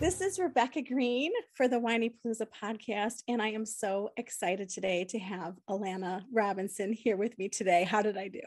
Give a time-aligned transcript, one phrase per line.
[0.00, 5.18] This is Rebecca Green for the Whinypaluza podcast, and I am so excited today to
[5.18, 7.84] have Allana Robinson here with me today.
[7.84, 8.40] How did I do?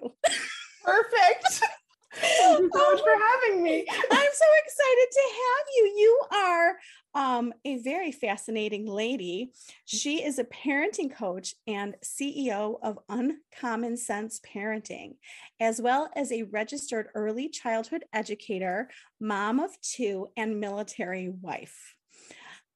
[0.83, 1.61] Perfect.
[2.15, 3.85] Thank you so oh much for having me.
[3.87, 5.93] I'm so excited to have you.
[5.95, 6.75] You are
[7.15, 9.51] um, a very fascinating lady.
[9.85, 15.15] She is a parenting coach and CEO of Uncommon Sense Parenting,
[15.59, 21.95] as well as a registered early childhood educator, mom of two, and military wife.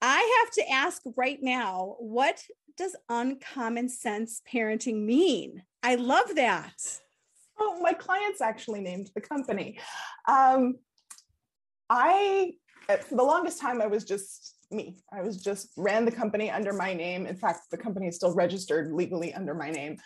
[0.02, 2.44] I have to ask right now what
[2.78, 5.64] does uncommon sense parenting mean?
[5.82, 6.74] I love that.
[7.60, 9.80] Oh, my clients actually named the company.
[10.28, 10.76] Um,
[11.90, 12.54] I,
[13.04, 14.98] for the longest time, I was just me.
[15.12, 17.26] I was just ran the company under my name.
[17.26, 19.98] In fact, the company is still registered legally under my name.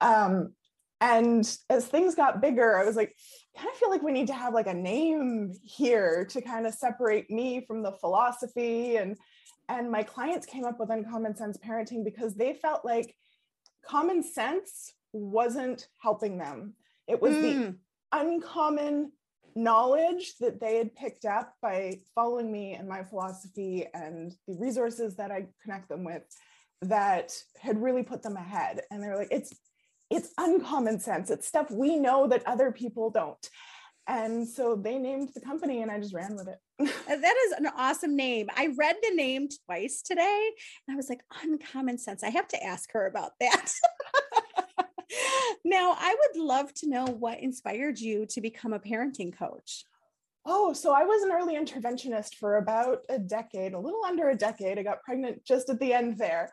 [0.00, 0.52] Um,
[1.00, 3.14] and as things got bigger, I was like,
[3.56, 6.74] kind of feel like we need to have like a name here to kind of
[6.74, 9.16] separate me from the philosophy and
[9.68, 13.14] and my clients came up with uncommon sense parenting because they felt like
[13.84, 16.74] common sense wasn't helping them
[17.06, 17.42] it was mm.
[17.42, 17.76] the
[18.12, 19.12] uncommon
[19.54, 25.16] knowledge that they had picked up by following me and my philosophy and the resources
[25.16, 26.22] that I connect them with
[26.82, 28.82] that had really put them ahead.
[28.90, 29.54] And they were like, it's
[30.10, 31.30] it's uncommon sense.
[31.30, 33.48] It's stuff we know that other people don't.
[34.06, 36.58] And so they named the company and I just ran with it.
[37.08, 38.48] Uh, that is an awesome name.
[38.56, 40.50] I read the name twice today
[40.86, 42.24] and I was like, uncommon sense.
[42.24, 43.72] I have to ask her about that.
[45.64, 49.84] now, I would love to know what inspired you to become a parenting coach.
[50.44, 54.36] Oh, so I was an early interventionist for about a decade, a little under a
[54.36, 54.78] decade.
[54.78, 56.52] I got pregnant just at the end there.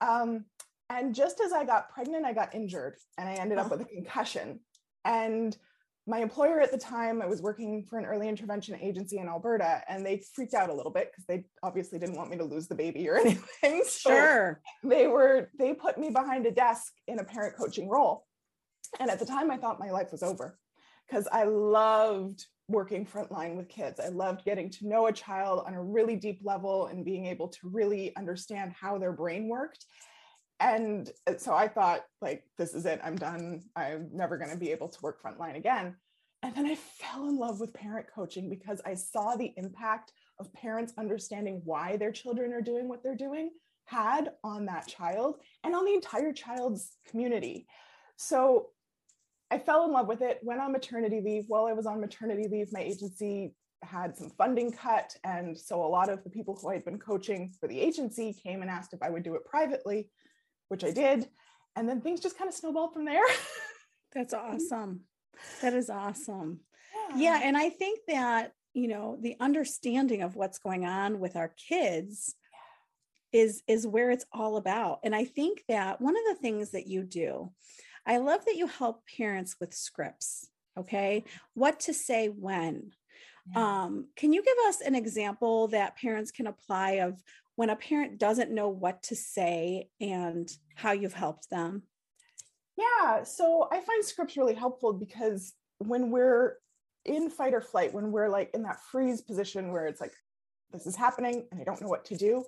[0.00, 0.44] Um,
[0.90, 3.84] and just as I got pregnant, I got injured and I ended up with a
[3.84, 4.60] concussion.
[5.04, 5.56] And
[6.06, 9.82] my employer at the time, I was working for an early intervention agency in Alberta,
[9.88, 12.68] and they freaked out a little bit because they obviously didn't want me to lose
[12.68, 13.82] the baby or anything.
[13.86, 14.60] So sure.
[14.82, 18.24] They were, they put me behind a desk in a parent coaching role.
[18.98, 20.58] And at the time, I thought my life was over
[21.08, 24.00] because I loved working frontline with kids.
[24.00, 27.48] I loved getting to know a child on a really deep level and being able
[27.48, 29.84] to really understand how their brain worked
[30.60, 33.00] and uh, so I thought, like, this is it.
[33.02, 33.62] I'm done.
[33.74, 35.96] I'm never going to be able to work frontline again.
[36.42, 40.52] And then I fell in love with parent coaching because I saw the impact of
[40.54, 43.50] parents understanding why their children are doing what they're doing
[43.86, 47.66] had on that child and on the entire child's community.
[48.16, 48.68] So
[49.50, 51.44] I fell in love with it, went on maternity leave.
[51.48, 55.16] While I was on maternity leave, my agency had some funding cut.
[55.24, 58.62] And so a lot of the people who I'd been coaching for the agency came
[58.62, 60.10] and asked if I would do it privately
[60.70, 61.28] which I did.
[61.76, 63.24] And then things just kind of snowballed from there.
[64.14, 65.00] That's awesome.
[65.62, 66.60] That is awesome.
[67.14, 67.16] Yeah.
[67.16, 67.40] yeah.
[67.44, 72.34] And I think that, you know, the understanding of what's going on with our kids
[73.32, 75.00] is is where it's all about.
[75.04, 77.52] And I think that one of the things that you do,
[78.06, 81.24] I love that you help parents with scripts, okay?
[81.54, 82.92] What to say when.
[83.54, 83.82] Yeah.
[83.82, 87.22] Um, can you give us an example that parents can apply of
[87.60, 91.82] when a parent doesn't know what to say and how you've helped them?
[92.78, 96.56] Yeah, so I find scripts really helpful because when we're
[97.04, 100.14] in fight or flight, when we're like in that freeze position where it's like,
[100.72, 102.46] this is happening and I don't know what to do,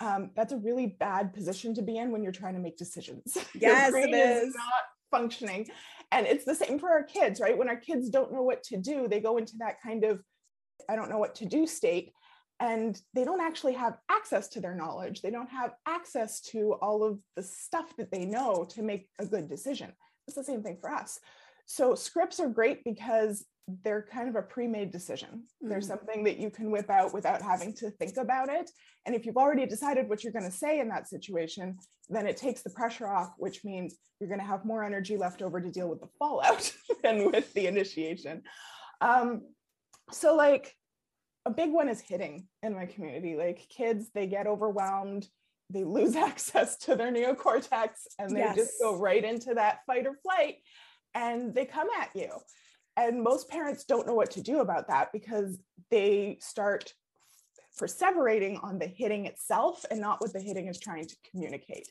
[0.00, 3.36] um, that's a really bad position to be in when you're trying to make decisions.
[3.54, 4.48] Yes, it is.
[4.48, 5.68] is not functioning.
[6.12, 7.58] And it's the same for our kids, right?
[7.58, 10.22] When our kids don't know what to do, they go into that kind of,
[10.88, 12.14] I don't know what to do state
[12.60, 15.20] and they don't actually have access to their knowledge.
[15.20, 19.26] They don't have access to all of the stuff that they know to make a
[19.26, 19.92] good decision.
[20.26, 21.20] It's the same thing for us.
[21.66, 23.44] So scripts are great because
[23.84, 25.28] they're kind of a pre-made decision.
[25.28, 25.68] Mm-hmm.
[25.68, 28.70] There's something that you can whip out without having to think about it.
[29.04, 32.36] And if you've already decided what you're going to say in that situation, then it
[32.36, 35.70] takes the pressure off, which means you're going to have more energy left over to
[35.70, 36.72] deal with the fallout
[37.02, 38.42] than with the initiation.
[39.00, 39.42] Um,
[40.12, 40.74] so like
[41.46, 43.36] a big one is hitting in my community.
[43.36, 45.28] Like kids, they get overwhelmed,
[45.70, 47.88] they lose access to their neocortex,
[48.18, 48.56] and they yes.
[48.56, 50.56] just go right into that fight or flight
[51.14, 52.28] and they come at you.
[52.96, 55.58] And most parents don't know what to do about that because
[55.90, 56.92] they start
[57.80, 61.88] perseverating on the hitting itself and not what the hitting is trying to communicate.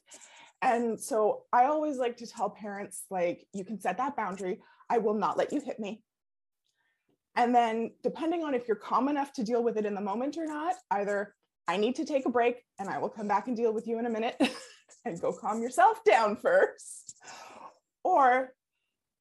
[0.61, 4.61] And so I always like to tell parents like you can set that boundary.
[4.89, 6.01] I will not let you hit me.
[7.35, 10.37] And then depending on if you're calm enough to deal with it in the moment
[10.37, 11.33] or not, either
[11.67, 13.99] I need to take a break and I will come back and deal with you
[13.99, 14.39] in a minute
[15.05, 17.15] and go calm yourself down first.
[18.03, 18.53] Or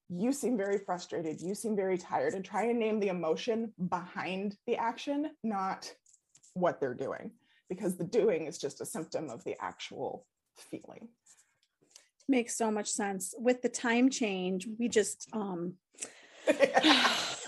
[0.08, 4.56] you seem very frustrated, you seem very tired, and try and name the emotion behind
[4.66, 5.90] the action, not
[6.52, 7.32] what they're doing,
[7.68, 10.26] because the doing is just a symptom of the actual
[10.56, 11.08] feeling.
[12.28, 13.34] Makes so much sense.
[13.38, 15.74] With the time change, we just um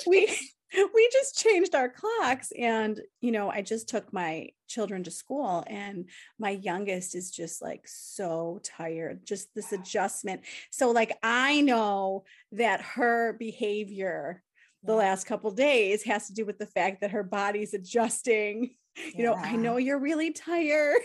[0.06, 0.28] we
[0.74, 5.64] we just changed our clocks and you know i just took my children to school
[5.66, 6.08] and
[6.38, 10.42] my youngest is just like so tired just this adjustment.
[10.70, 14.42] So like i know that her behavior
[14.84, 18.74] the last couple days has to do with the fact that her body's adjusting.
[19.14, 21.00] You know i know you're really tired.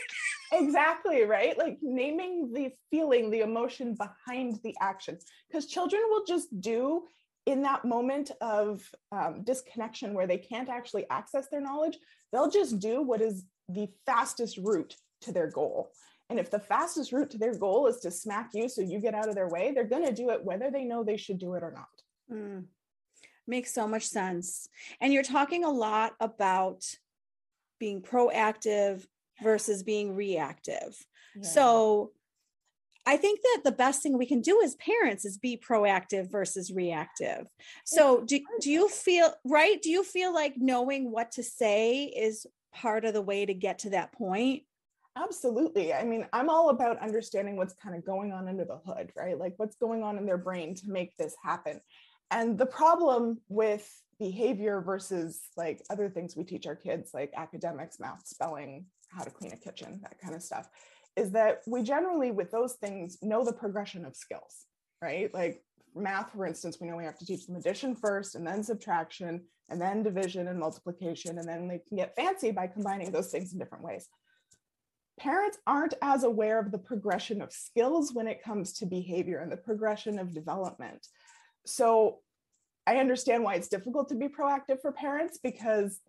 [0.51, 1.57] Exactly right?
[1.57, 5.17] Like naming the feeling the emotion behind the action.
[5.47, 7.03] Because children will just do
[7.45, 8.81] in that moment of
[9.11, 11.97] um, disconnection where they can't actually access their knowledge,
[12.31, 15.91] they'll just do what is the fastest route to their goal.
[16.29, 19.13] And if the fastest route to their goal is to smack you so you get
[19.13, 21.53] out of their way, they're going to do it whether they know they should do
[21.55, 22.37] it or not.
[22.37, 22.65] Mm.
[23.45, 24.69] Makes so much sense.
[25.01, 26.83] And you're talking a lot about
[27.79, 29.05] being proactive
[29.41, 30.97] versus being reactive.
[31.35, 31.41] Yeah.
[31.43, 32.11] So,
[33.05, 36.71] I think that the best thing we can do as parents is be proactive versus
[36.71, 37.47] reactive.
[37.85, 39.81] So do, do you feel right?
[39.81, 43.79] Do you feel like knowing what to say is part of the way to get
[43.79, 44.63] to that point?
[45.15, 45.93] Absolutely.
[45.93, 49.37] I mean, I'm all about understanding what's kind of going on under the hood, right?
[49.37, 51.81] Like what's going on in their brain to make this happen.
[52.31, 57.99] And the problem with behavior versus like other things we teach our kids, like academics,
[57.99, 60.67] math, spelling, how to clean a kitchen, that kind of stuff,
[61.15, 64.65] is that we generally, with those things, know the progression of skills,
[65.01, 65.33] right?
[65.33, 65.63] Like
[65.95, 69.41] math, for instance, we know we have to teach them addition first and then subtraction
[69.69, 71.37] and then division and multiplication.
[71.37, 74.07] And then they can get fancy by combining those things in different ways.
[75.19, 79.51] Parents aren't as aware of the progression of skills when it comes to behavior and
[79.51, 81.07] the progression of development.
[81.65, 82.19] So
[82.87, 86.01] I understand why it's difficult to be proactive for parents because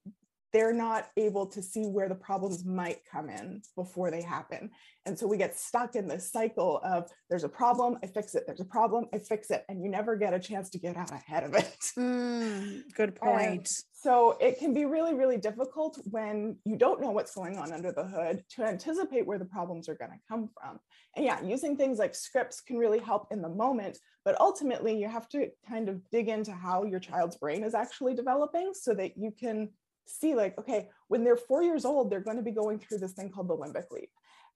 [0.54, 4.70] they're not able to see where the problems might come in before they happen.
[5.04, 8.44] And so we get stuck in this cycle of there's a problem, I fix it,
[8.46, 11.10] there's a problem, I fix it, and you never get a chance to get out
[11.10, 11.76] ahead of it.
[11.98, 13.40] Mm, good point.
[13.40, 17.72] And so it can be really, really difficult when you don't know what's going on
[17.72, 20.78] under the hood to anticipate where the problems are going to come from.
[21.16, 25.08] And yeah, using things like scripts can really help in the moment, but ultimately you
[25.08, 29.16] have to kind of dig into how your child's brain is actually developing so that
[29.16, 29.70] you can
[30.06, 33.12] see like okay when they're four years old they're going to be going through this
[33.12, 34.10] thing called the limbic leap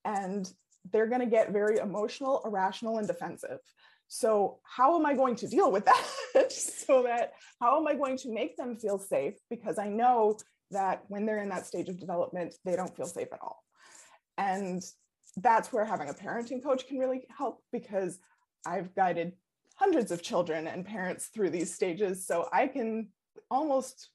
[0.05, 0.53] and
[0.93, 3.59] they're going to get very emotional irrational and defensive.
[4.11, 6.05] So how am i going to deal with that?
[6.51, 9.35] So that how am i going to make them feel safe?
[9.51, 10.39] Because i know
[10.71, 13.63] that when they're in that stage of development they don't feel safe at all.
[14.39, 14.83] And
[15.43, 18.19] that's where having a parenting coach can really help because
[18.67, 19.33] i've guided
[19.77, 23.09] hundreds of children and parents through these stages so i can
[23.51, 24.11] almost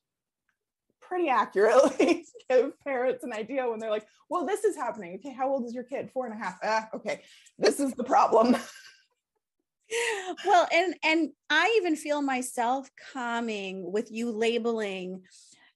[1.07, 5.15] pretty accurately give parents an idea when they're like, well, this is happening.
[5.15, 6.09] Okay, how old is your kid?
[6.13, 6.57] Four and a half.
[6.63, 7.21] Ah, okay,
[7.57, 8.55] this is the problem.
[10.45, 15.23] well, and and I even feel myself calming with you labeling.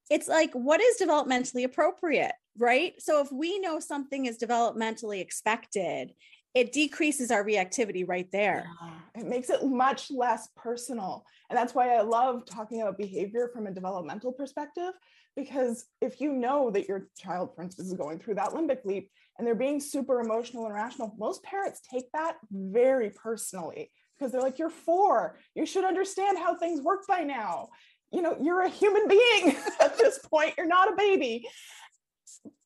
[0.10, 2.94] It's like, what is developmentally appropriate, right?
[3.00, 6.14] So if we know something is developmentally expected,
[6.58, 8.68] it decreases our reactivity right there.
[8.82, 11.24] Yeah, it makes it much less personal.
[11.50, 14.94] And that's why I love talking about behavior from a developmental perspective
[15.36, 19.12] because if you know that your child for instance is going through that limbic leap
[19.38, 24.42] and they're being super emotional and rational most parents take that very personally because they're
[24.42, 27.70] like you're four you should understand how things work by now
[28.12, 30.54] you know, you're a human being at this point.
[30.58, 31.48] You're not a baby.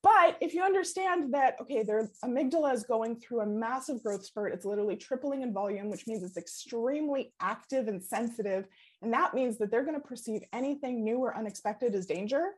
[0.03, 4.53] But if you understand that, okay, their amygdala is going through a massive growth spurt,
[4.53, 8.65] it's literally tripling in volume, which means it's extremely active and sensitive.
[9.03, 12.51] And that means that they're going to perceive anything new or unexpected as danger.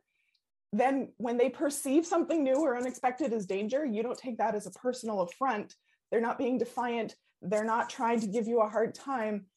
[0.72, 4.66] Then, when they perceive something new or unexpected as danger, you don't take that as
[4.66, 5.76] a personal affront.
[6.12, 7.16] They're not being defiant.
[7.42, 9.48] They're not trying to give you a hard time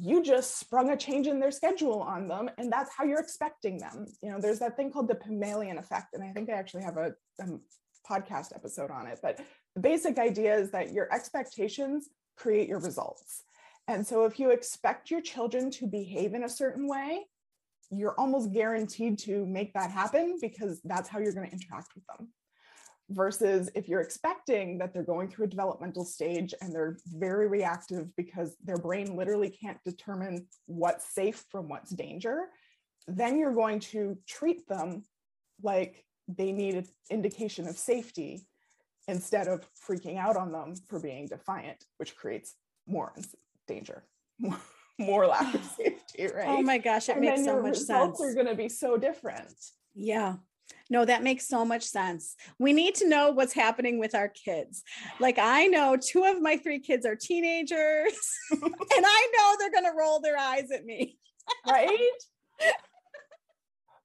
[0.00, 3.78] you just sprung a change in their schedule on them and that's how you're expecting
[3.78, 6.82] them you know there's that thing called the pygmalion effect and i think i actually
[6.82, 7.58] have a, a
[8.08, 9.40] podcast episode on it but
[9.74, 13.42] the basic idea is that your expectations create your results.
[13.86, 17.26] And so if you expect your children to behave in a certain way
[17.90, 22.04] you're almost guaranteed to make that happen because that's how you're going to interact with
[22.06, 22.28] them.
[23.10, 28.14] Versus if you're expecting that they're going through a developmental stage and they're very reactive
[28.16, 32.48] because their brain literally can't determine what's safe from what's danger,
[33.06, 35.02] then you're going to treat them
[35.62, 38.46] like they need an indication of safety
[39.08, 42.54] instead of freaking out on them for being defiant, which creates
[42.86, 43.12] more
[43.66, 44.04] danger,
[44.38, 44.58] more,
[44.98, 46.48] more lack of safety, right?
[46.48, 47.88] Oh my gosh, it and makes so much sense.
[47.88, 49.54] Results are going to be so different.
[49.94, 50.36] Yeah.
[50.90, 52.34] No, that makes so much sense.
[52.58, 54.82] We need to know what's happening with our kids.
[55.18, 58.14] Like, I know two of my three kids are teenagers,
[58.50, 61.18] and I know they're going to roll their eyes at me.
[61.66, 62.10] right?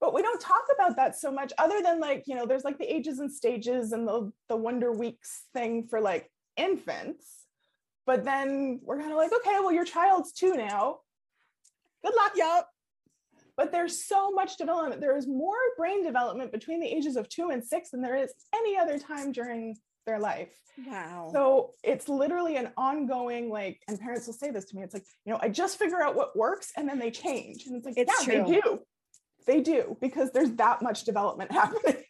[0.03, 2.77] But we don't talk about that so much, other than like, you know, there's like
[2.77, 7.45] the ages and stages and the, the Wonder Weeks thing for like infants.
[8.05, 10.97] But then we're kind of like, okay, well, your child's two now.
[12.03, 12.33] Good luck.
[12.35, 12.65] Yep
[13.55, 14.99] but there's so much development.
[14.99, 18.33] There is more brain development between the ages of two and six than there is
[18.51, 20.49] any other time during their life.
[20.87, 21.29] Wow.
[21.31, 24.81] So it's literally an ongoing, like, and parents will say this to me.
[24.81, 27.67] It's like, you know, I just figure out what works and then they change.
[27.67, 28.51] And it's like, it's yeah, true.
[28.51, 28.79] they do.
[29.45, 32.03] They do because there's that much development happening.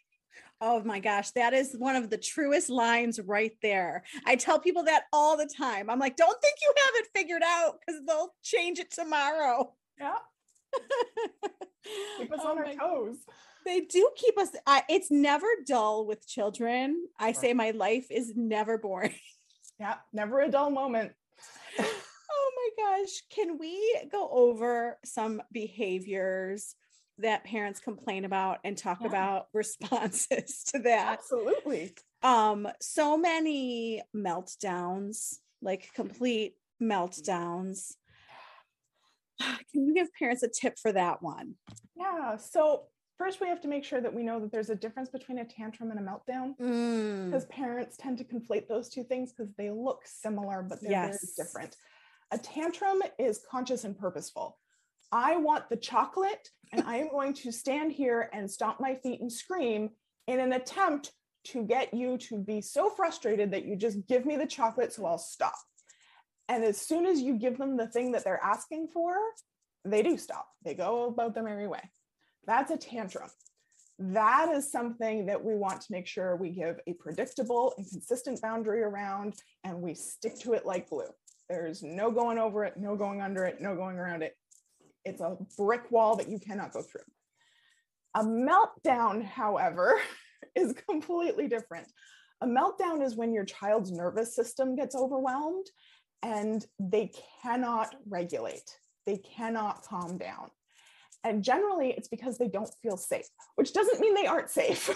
[0.60, 4.04] Oh my gosh, that is one of the truest lines right there.
[4.24, 5.90] I tell people that all the time.
[5.90, 9.74] I'm like, don't think you have it figured out because they'll change it tomorrow.
[9.98, 10.14] Yeah
[12.18, 13.16] keep us oh on our toes.
[13.64, 14.48] They do keep us.
[14.66, 17.06] Uh, it's never dull with children.
[17.18, 19.14] I say my life is never boring.
[19.80, 21.14] Yeah, never a dull moment.
[21.80, 23.10] oh my gosh.
[23.28, 26.76] Can we go over some behaviors
[27.18, 29.08] that parents complain about and talk yeah.
[29.08, 31.18] about responses to that?
[31.18, 31.94] Absolutely.
[32.22, 37.94] Um, so many meltdowns, like complete meltdowns.
[39.40, 41.54] Can you give parents a tip for that one?
[41.96, 42.36] Yeah.
[42.36, 42.84] So
[43.18, 45.44] first we have to make sure that we know that there's a difference between a
[45.44, 47.26] tantrum and a meltdown mm.
[47.26, 51.34] because parents tend to conflate those two things because they look similar but they're yes.
[51.36, 51.76] very different
[52.32, 54.58] a tantrum is conscious and purposeful
[55.12, 59.20] i want the chocolate and i am going to stand here and stomp my feet
[59.20, 59.88] and scream
[60.26, 61.12] in an attempt
[61.44, 65.06] to get you to be so frustrated that you just give me the chocolate so
[65.06, 65.54] i'll stop
[66.48, 69.14] and as soon as you give them the thing that they're asking for,
[69.84, 70.46] they do stop.
[70.62, 71.90] They go about their merry way.
[72.46, 73.30] That's a tantrum.
[73.98, 78.42] That is something that we want to make sure we give a predictable and consistent
[78.42, 81.04] boundary around and we stick to it like glue.
[81.48, 84.34] There's no going over it, no going under it, no going around it.
[85.04, 87.02] It's a brick wall that you cannot go through.
[88.14, 90.00] A meltdown, however,
[90.54, 91.88] is completely different.
[92.40, 95.66] A meltdown is when your child's nervous system gets overwhelmed
[96.22, 100.50] and they cannot regulate, they cannot calm down.
[101.22, 104.90] And generally, it's because they don't feel safe, which doesn't mean they aren't safe.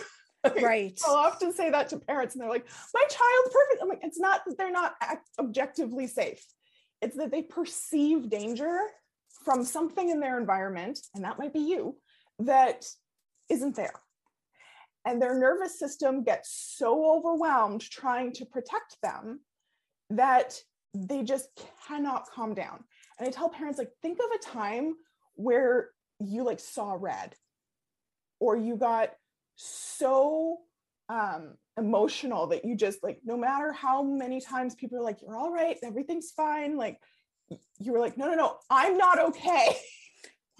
[0.63, 0.99] right.
[1.07, 3.83] I'll often say that to parents, and they're like, My child's perfect.
[3.83, 4.95] I'm like, It's not that they're not
[5.39, 6.45] objectively safe,
[7.01, 8.81] it's that they perceive danger
[9.49, 11.97] from something in their environment, and that might be you,
[12.39, 12.85] that
[13.49, 13.95] isn't there.
[15.07, 19.41] And their nervous system gets so overwhelmed trying to protect them
[20.11, 20.61] that
[20.93, 21.49] they just
[21.87, 22.85] cannot calm down.
[23.19, 24.97] And I tell parents, like, think of a time
[25.37, 27.35] where you like saw red
[28.41, 29.13] or you got
[29.57, 30.59] so
[31.09, 35.37] um emotional that you just like no matter how many times people are like you're
[35.37, 36.99] all right everything's fine like
[37.79, 39.77] you were like no no no i'm not okay.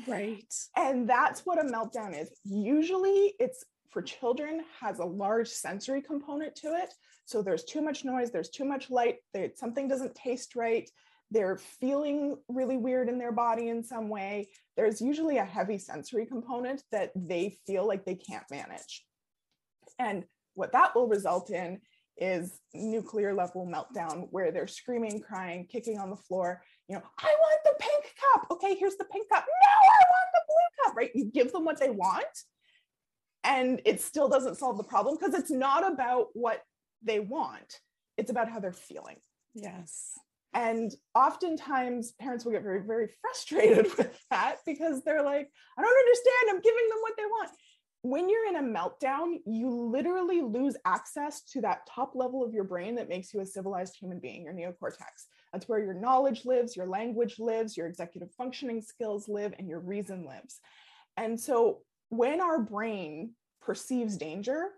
[0.07, 0.55] Right.
[0.77, 2.31] And that's what a meltdown is.
[2.45, 6.93] Usually it's for children has a large sensory component to it.
[7.25, 9.17] So there's too much noise, there's too much light,
[9.55, 10.89] something doesn't taste right,
[11.31, 14.49] they're feeling really weird in their body in some way.
[14.77, 19.05] There's usually a heavy sensory component that they feel like they can't manage.
[19.99, 21.81] And what that will result in
[22.21, 26.63] is nuclear level meltdown where they're screaming, crying, kicking on the floor.
[26.89, 28.47] You know, I want the pink cup.
[28.51, 29.45] Okay, here's the pink cup.
[29.47, 31.11] No, I want the blue cup, right?
[31.15, 32.27] You give them what they want
[33.45, 36.63] and it still doesn't solve the problem because it's not about what
[37.03, 37.81] they want,
[38.17, 39.17] it's about how they're feeling.
[39.55, 40.13] Yes.
[40.55, 45.49] And oftentimes parents will get very, very frustrated with that because they're like,
[45.79, 46.51] I don't understand.
[46.51, 47.51] I'm giving them what they want.
[48.09, 52.65] When you're in a meltdown, you literally lose access to that top level of your
[52.65, 55.27] brain that makes you a civilized human being, your neocortex.
[55.53, 59.81] That's where your knowledge lives, your language lives, your executive functioning skills live, and your
[59.81, 60.59] reason lives.
[61.19, 64.69] And so when our brain perceives danger,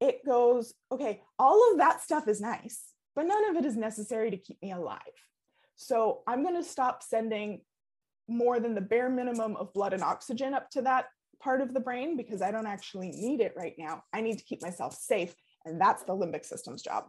[0.00, 2.84] it goes, okay, all of that stuff is nice,
[3.16, 5.00] but none of it is necessary to keep me alive.
[5.74, 7.62] So I'm going to stop sending
[8.28, 11.06] more than the bare minimum of blood and oxygen up to that
[11.44, 14.02] part of the brain because I don't actually need it right now.
[14.14, 15.34] I need to keep myself safe.
[15.66, 17.04] And that's the limbic system's job.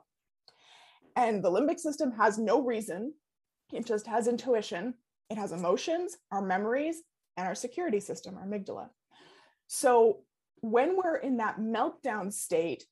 [1.15, 3.13] And the limbic system has no reason,
[3.71, 4.93] it just has intuition,
[5.29, 6.97] it has emotions, our memories,
[7.37, 8.89] and our security system, our amygdala.
[9.67, 10.23] So
[10.59, 12.83] when we're in that meltdown state,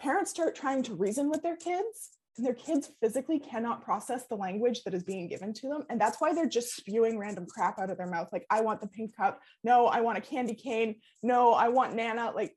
[0.00, 2.10] parents start trying to reason with their kids,
[2.42, 5.84] their kids physically cannot process the language that is being given to them.
[5.88, 8.28] And that's why they're just spewing random crap out of their mouth.
[8.32, 9.40] Like, I want the pink cup.
[9.64, 10.96] No, I want a candy cane.
[11.22, 12.32] No, I want Nana.
[12.34, 12.56] Like,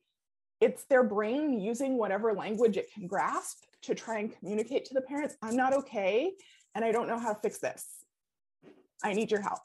[0.62, 5.02] it's their brain using whatever language it can grasp to try and communicate to the
[5.02, 6.32] parents I'm not okay
[6.74, 7.86] and I don't know how to fix this.
[9.04, 9.60] I need your help.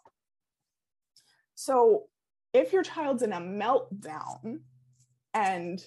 [1.55, 2.05] So,
[2.53, 4.61] if your child's in a meltdown,
[5.35, 5.85] and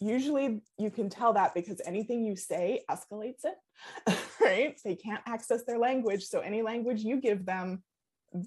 [0.00, 4.78] usually you can tell that because anything you say escalates it, right?
[4.84, 6.24] They can't access their language.
[6.24, 7.82] So, any language you give them,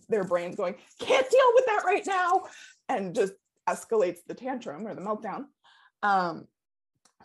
[0.08, 2.44] their brain's going, can't deal with that right now,
[2.88, 3.34] and just
[3.68, 5.46] escalates the tantrum or the meltdown.
[6.04, 6.48] Um,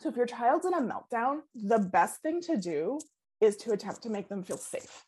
[0.00, 2.98] so if your child's in a meltdown, the best thing to do
[3.40, 5.04] is to attempt to make them feel safe.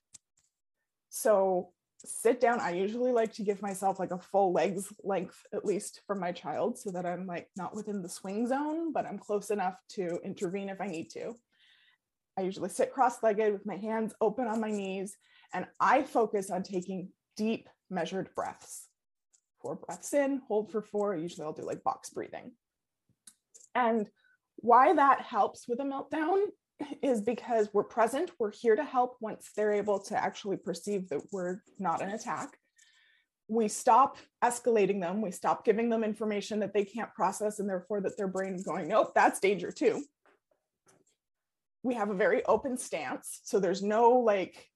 [1.09, 1.71] So
[2.05, 2.61] sit down.
[2.61, 6.33] I usually like to give myself like a full legs length at least from my
[6.33, 10.19] child so that I'm like not within the swing zone, but I'm close enough to
[10.25, 11.35] intervene if I need to.
[12.39, 15.17] I usually sit cross legged with my hands open on my knees,
[15.55, 18.89] and I focus on taking deep, measured breaths.
[19.63, 21.17] Four breaths in, hold for four.
[21.17, 22.53] Usually I'll do like box breathing.
[23.75, 24.09] And
[24.57, 26.47] why that helps with a meltdown
[27.03, 31.23] is because we're present, we're here to help once they're able to actually perceive that
[31.33, 32.59] we're not an attack.
[33.49, 38.01] We stop escalating them, we stop giving them information that they can't process, and therefore
[38.03, 40.05] that their brain is going, nope, that's danger too.
[41.83, 43.41] We have a very open stance.
[43.45, 44.69] So there's no like,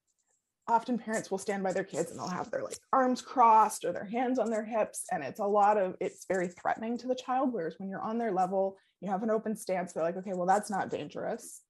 [0.69, 3.93] often parents will stand by their kids and they'll have their like arms crossed or
[3.93, 5.05] their hands on their hips.
[5.11, 7.53] And it's a lot of, it's very threatening to the child.
[7.53, 10.47] Whereas when you're on their level, you have an open stance, they're like, okay, well,
[10.47, 11.63] that's not dangerous.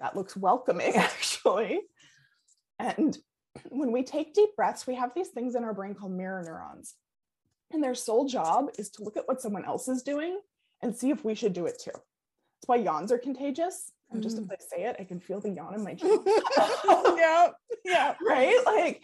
[0.00, 1.80] That looks welcoming, actually.
[2.78, 3.16] And
[3.68, 6.94] when we take deep breaths, we have these things in our brain called mirror neurons.
[7.72, 10.40] And their sole job is to look at what someone else is doing
[10.82, 11.92] and see if we should do it too.
[11.92, 13.92] That's why yawns are contagious.
[14.10, 14.44] And just mm.
[14.44, 16.20] if I say it, I can feel the yawn in my chest.
[17.16, 17.48] yeah.
[17.84, 18.14] Yeah.
[18.26, 18.58] Right.
[18.66, 19.02] Like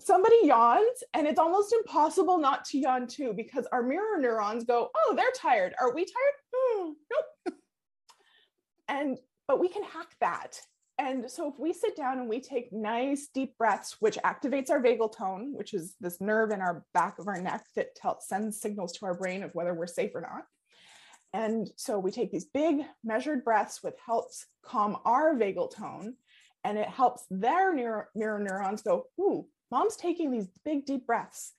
[0.00, 4.90] somebody yawns and it's almost impossible not to yawn too because our mirror neurons go,
[4.94, 5.74] oh, they're tired.
[5.80, 6.34] Are we tired?
[6.52, 7.54] Hmm, nope.
[8.88, 9.18] and
[9.50, 10.60] but we can hack that.
[10.96, 14.80] And so if we sit down and we take nice deep breaths, which activates our
[14.80, 18.60] vagal tone, which is this nerve in our back of our neck that tells, sends
[18.60, 20.44] signals to our brain of whether we're safe or not.
[21.32, 26.14] And so we take these big measured breaths, which helps calm our vagal tone,
[26.62, 31.54] and it helps their mirror, mirror neurons go, ooh, mom's taking these big deep breaths.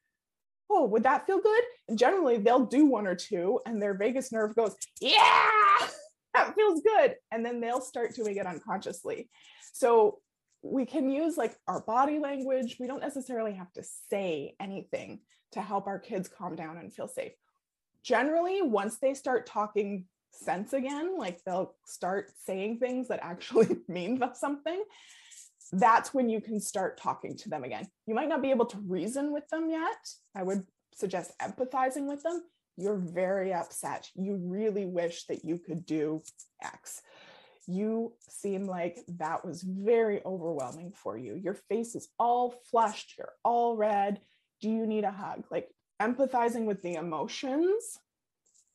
[0.70, 1.64] Oh, would that feel good?
[1.90, 5.90] And generally they'll do one or two and their vagus nerve goes, yeah,
[6.34, 7.16] that feels good.
[7.32, 9.30] And then they'll start doing it unconsciously.
[9.74, 10.20] So
[10.64, 12.78] we can use like our body language.
[12.80, 15.22] We don't necessarily have to say anything
[15.54, 17.34] to help our kids calm down and feel safe.
[18.04, 24.22] Generally, once they start talking sense again, like they'll start saying things that actually mean
[24.34, 24.84] something,
[25.74, 27.88] that's when you can start talking to them again.
[28.06, 30.08] You might not be able to reason with them yet.
[30.36, 30.66] I would
[30.96, 32.42] suggest empathizing with them.
[32.82, 34.10] You're very upset.
[34.16, 36.24] You really wish that you could do
[36.64, 37.02] X.
[37.68, 41.36] You seem like that was very overwhelming for you.
[41.36, 44.20] Your face is all flushed, you're all red.
[44.62, 45.46] Do you need a hug?
[45.52, 45.70] Like
[46.02, 48.00] empathizing with the emotions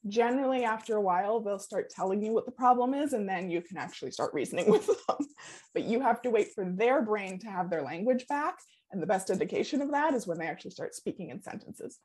[0.06, 3.60] generally after a while they'll start telling you what the problem is and then you
[3.60, 5.16] can actually start reasoning with them
[5.74, 8.58] but you have to wait for their brain to have their language back
[8.92, 11.98] and the best indication of that is when they actually start speaking in sentences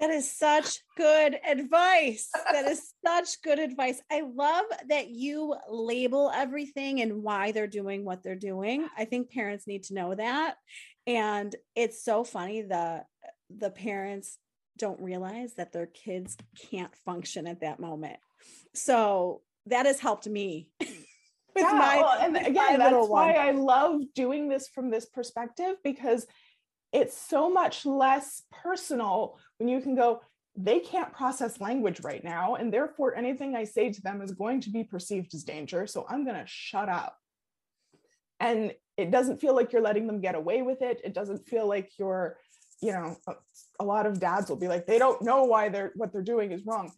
[0.00, 2.28] that is such good advice.
[2.50, 4.00] That is such good advice.
[4.10, 8.88] I love that you label everything and why they're doing what they're doing.
[8.96, 10.56] I think parents need to know that.
[11.06, 13.04] And it's so funny the
[13.56, 14.38] the parents
[14.78, 16.36] don't realize that their kids
[16.70, 18.16] can't function at that moment.
[18.74, 20.68] So that has helped me.
[20.80, 23.46] with yeah, my, well, and with again, that's little why one.
[23.46, 26.26] I love doing this from this perspective because
[26.92, 30.20] it's so much less personal when you can go,
[30.56, 32.54] they can't process language right now.
[32.54, 35.86] And therefore, anything I say to them is going to be perceived as danger.
[35.86, 37.16] So I'm going to shut up.
[38.40, 41.00] And it doesn't feel like you're letting them get away with it.
[41.02, 42.36] It doesn't feel like you're,
[42.80, 43.34] you know, a,
[43.80, 46.52] a lot of dads will be like, they don't know why they're what they're doing
[46.52, 46.92] is wrong.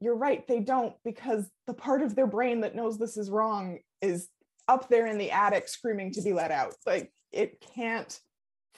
[0.00, 3.78] You're right, they don't, because the part of their brain that knows this is wrong
[4.02, 4.28] is
[4.68, 6.74] up there in the attic screaming to be let out.
[6.86, 8.18] Like it can't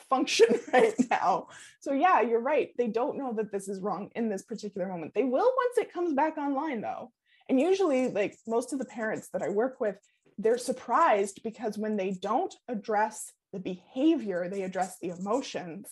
[0.08, 1.48] function right now.
[1.80, 2.70] So yeah, you're right.
[2.76, 5.14] They don't know that this is wrong in this particular moment.
[5.14, 7.12] They will once it comes back online though.
[7.48, 9.96] And usually like most of the parents that I work with,
[10.38, 15.88] they're surprised because when they don't address the behavior, they address the emotions.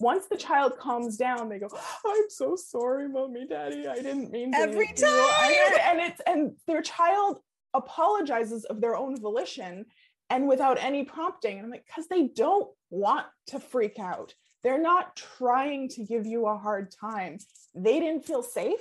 [0.00, 1.68] Once the child calms down, they go,
[2.04, 3.86] "I'm so sorry, mommy, daddy.
[3.86, 5.80] I didn't mean to." Every hit you." I- time!
[5.90, 7.38] and it's and their child
[7.74, 9.86] apologizes of their own volition
[10.32, 11.58] and without any prompting.
[11.58, 14.32] And I'm like, because they don't want to freak out.
[14.64, 17.36] They're not trying to give you a hard time.
[17.74, 18.80] They didn't feel safe.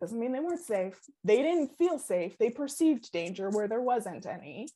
[0.00, 1.00] Doesn't mean they weren't safe.
[1.24, 2.38] They didn't feel safe.
[2.38, 4.68] They perceived danger where there wasn't any.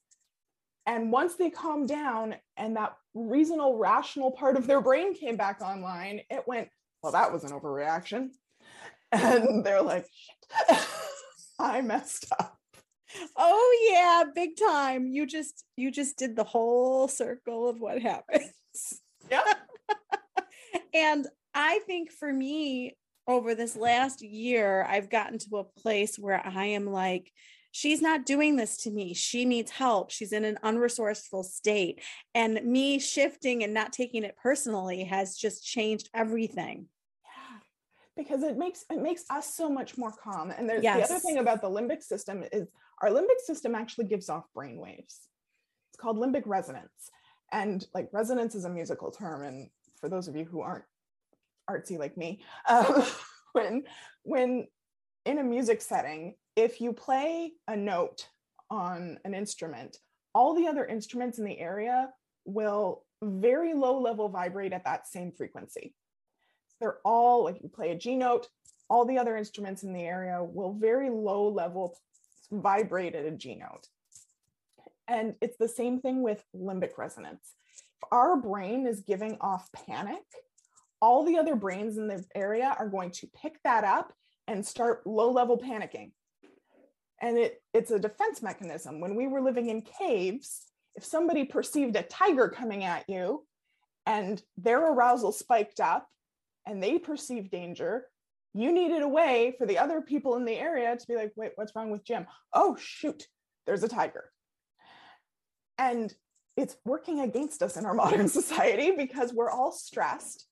[0.86, 5.60] And once they calmed down and that reasonable, rational part of their brain came back
[5.60, 6.68] online, it went,
[7.00, 8.30] well, that was an overreaction.
[9.14, 10.06] And they're like,
[11.58, 12.61] I messed up.
[13.36, 15.06] Oh yeah, big time.
[15.06, 18.52] You just you just did the whole circle of what happens.
[19.30, 19.42] Yeah.
[20.94, 22.96] and I think for me
[23.26, 27.30] over this last year, I've gotten to a place where I am like,
[27.70, 29.14] she's not doing this to me.
[29.14, 30.10] She needs help.
[30.10, 32.00] She's in an unresourceful state.
[32.34, 36.86] And me shifting and not taking it personally has just changed everything.
[37.24, 37.58] Yeah.
[38.24, 40.50] Because it makes it makes us so much more calm.
[40.50, 42.68] And there's the other thing about the limbic system is
[43.02, 45.28] our limbic system actually gives off brain waves.
[45.90, 47.10] It's called limbic resonance.
[47.50, 49.42] And like resonance is a musical term.
[49.42, 49.68] And
[50.00, 50.84] for those of you who aren't
[51.68, 53.04] artsy like me, um,
[53.52, 53.82] when
[54.22, 54.66] when
[55.26, 58.28] in a music setting, if you play a note
[58.70, 59.98] on an instrument,
[60.34, 62.08] all the other instruments in the area
[62.44, 65.94] will very low level vibrate at that same frequency.
[66.80, 68.48] They're all like you play a G note,
[68.88, 71.96] all the other instruments in the area will very low level
[72.52, 73.88] vibrate at a G note.
[75.08, 77.52] And it's the same thing with limbic resonance.
[78.00, 80.22] If our brain is giving off panic,
[81.00, 84.12] all the other brains in the area are going to pick that up
[84.46, 86.12] and start low level panicking.
[87.20, 89.00] And it, it's a defense mechanism.
[89.00, 90.62] When we were living in caves,
[90.94, 93.46] if somebody perceived a tiger coming at you
[94.06, 96.06] and their arousal spiked up
[96.66, 98.06] and they perceived danger,
[98.54, 101.52] you needed a way for the other people in the area to be like, wait,
[101.56, 102.26] what's wrong with Jim?
[102.52, 103.26] Oh, shoot,
[103.66, 104.30] there's a tiger.
[105.78, 106.12] And
[106.56, 110.46] it's working against us in our modern society because we're all stressed.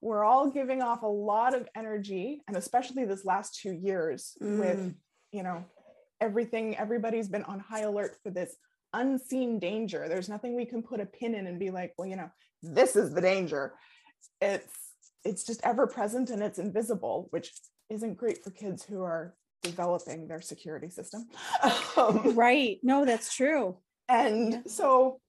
[0.00, 4.78] We're all giving off a lot of energy, and especially this last two years with,
[4.78, 4.94] Mm.
[5.30, 5.64] you know,
[6.20, 8.56] everything, everybody's been on high alert for this
[8.92, 10.08] unseen danger.
[10.08, 12.30] There's nothing we can put a pin in and be like, well, you know,
[12.62, 13.74] this is the danger.
[14.40, 14.91] It's
[15.24, 17.52] it's just ever present and it's invisible, which
[17.90, 21.26] isn't great for kids who are developing their security system.
[21.96, 22.78] Um, Right.
[22.82, 23.76] No, that's true.
[24.08, 24.60] and Yeah.
[24.66, 25.20] so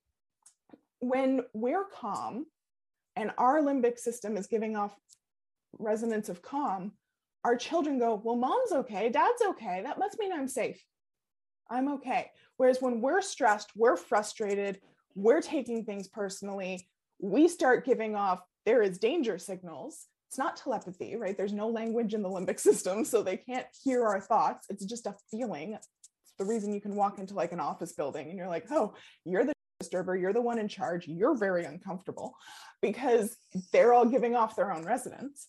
[1.00, 2.46] when we're calm
[3.16, 4.96] and our limbic system is giving off
[5.78, 6.94] resonance of calm,
[7.44, 9.82] our children go, Well, mom's okay, dad's okay.
[9.84, 10.82] That must mean I'm safe.
[11.70, 12.32] I'm okay.
[12.58, 14.80] Whereas when we're stressed, we're frustrated,
[15.16, 16.88] we're taking things personally,
[17.20, 20.08] we start giving off, there is danger signals.
[20.30, 21.38] It's not telepathy, right?
[21.38, 24.68] There's no language in the limbic system, so they can't hear our thoughts.
[24.70, 25.74] It's just a feeling.
[25.74, 25.88] It's
[26.40, 28.96] the reason you can walk into like an office building and you're like, oh,
[29.26, 32.36] you're the disturber, you're the one in charge, you're very uncomfortable
[32.82, 33.36] because
[33.72, 35.48] they're all giving off their own resonance.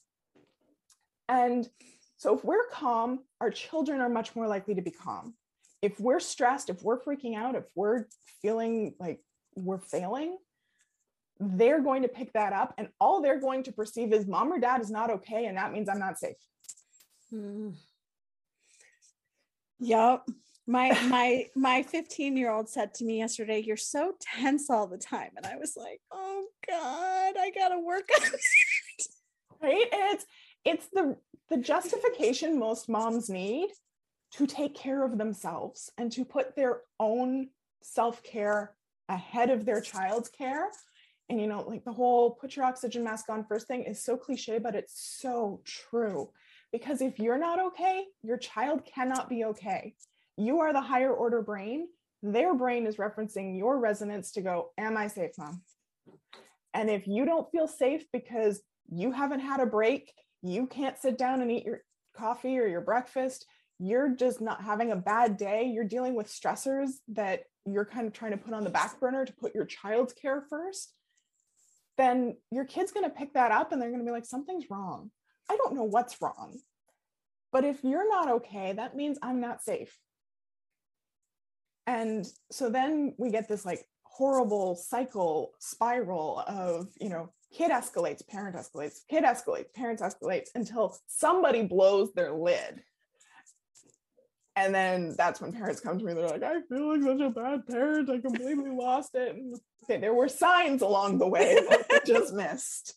[1.29, 1.67] And
[2.17, 5.35] so if we're calm, our children are much more likely to be calm.
[5.83, 8.07] If we're stressed, if we're freaking out, if we're
[8.43, 9.21] feeling like
[9.55, 10.37] we're failing,
[11.41, 14.59] they're going to pick that up and all they're going to perceive is mom or
[14.59, 16.37] dad is not okay and that means I'm not safe.
[17.33, 17.75] Mm.
[19.81, 20.27] Yep.
[20.67, 24.97] My my my 15 year old said to me yesterday, You're so tense all the
[24.97, 25.33] time.
[25.37, 28.41] And I was like, Oh God, I gotta work on it.
[29.63, 30.27] right and it's
[30.65, 31.19] it's the
[31.51, 33.69] the justification most moms need
[34.33, 37.49] to take care of themselves and to put their own
[37.83, 38.73] self-care
[39.11, 40.71] ahead of their child's care
[41.29, 44.17] And you know, like the whole put your oxygen mask on first thing is so
[44.17, 46.31] cliche, but it's so true.
[46.71, 49.95] Because if you're not okay, your child cannot be okay.
[50.37, 51.87] You are the higher order brain.
[52.23, 55.63] Their brain is referencing your resonance to go, Am I safe, mom?
[56.75, 58.61] And if you don't feel safe because
[58.91, 61.83] you haven't had a break, you can't sit down and eat your
[62.17, 63.47] coffee or your breakfast,
[63.79, 68.13] you're just not having a bad day, you're dealing with stressors that you're kind of
[68.13, 70.93] trying to put on the back burner to put your child's care first,
[71.97, 74.71] then your kid's going to pick that up and they're going to be like, something's
[74.71, 75.11] wrong.
[75.51, 76.59] I don't know what's wrong.
[77.53, 79.97] But if you're not okay, that means I'm not safe.
[81.87, 88.27] And so then we get this like horrible cycle spiral of, you know, kid escalates,
[88.27, 92.83] parent escalates, kid escalates, parents escalates until somebody blows their lid
[94.57, 97.31] and then that's when parents come to me they're like i feel like such a
[97.31, 99.35] bad parent i completely lost it.
[99.35, 102.95] And, okay there were signs along the way that I just missed.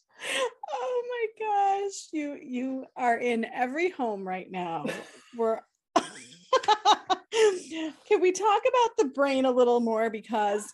[0.72, 4.86] Oh my gosh you you are in every home right now.
[5.36, 5.60] We're
[5.96, 6.06] can
[8.22, 10.10] we talk about the brain a little more?
[10.10, 10.74] Because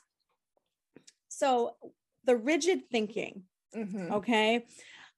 [1.29, 1.75] so
[2.25, 3.43] the rigid thinking
[3.75, 4.13] mm-hmm.
[4.13, 4.65] okay?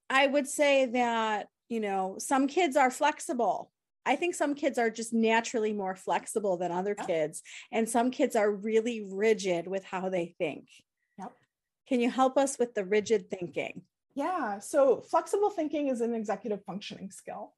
[0.10, 3.71] I would say that you know some kids are flexible
[4.05, 7.07] I think some kids are just naturally more flexible than other yep.
[7.07, 7.41] kids,
[7.71, 10.67] and some kids are really rigid with how they think.
[11.17, 11.31] Yep.
[11.87, 13.81] Can you help us with the rigid thinking?
[14.15, 14.59] Yeah.
[14.59, 17.53] So, flexible thinking is an executive functioning skill.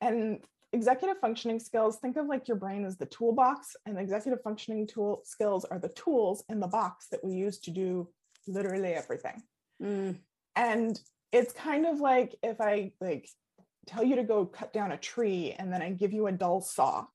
[0.00, 0.40] And
[0.72, 5.22] executive functioning skills, think of like your brain as the toolbox, and executive functioning tool
[5.24, 8.08] skills are the tools in the box that we use to do
[8.46, 9.42] literally everything.
[9.82, 10.18] Mm.
[10.56, 11.00] And
[11.32, 13.28] it's kind of like if I like
[13.86, 16.60] tell you to go cut down a tree and then I give you a dull
[16.60, 17.06] saw.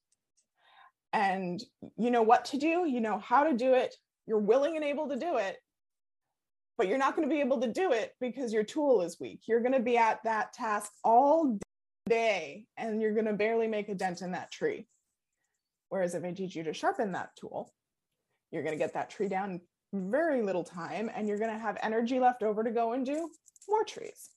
[1.14, 1.64] And
[1.98, 3.96] you know what to do, you know how to do it,
[4.28, 5.58] you're willing and able to do it,
[6.78, 9.42] but you're not going to be able to do it because your tool is weak.
[9.48, 11.58] You're going to be at that task all
[12.08, 14.88] day and you're going to barely make a dent in that tree.
[15.90, 17.74] Whereas if I teach you to sharpen that tool,
[18.52, 19.62] you're going to get that tree down
[19.94, 23.30] very little time and you're going to have energy left over to go and do
[23.70, 24.30] more trees.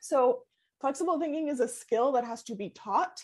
[0.00, 0.42] So
[0.80, 3.20] flexible thinking is a skill that has to be taught.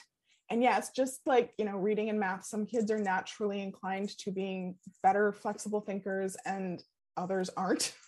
[0.51, 4.31] And yeah just like you know reading and math some kids are naturally inclined to
[4.31, 6.83] being better flexible thinkers and
[7.17, 7.95] others aren't.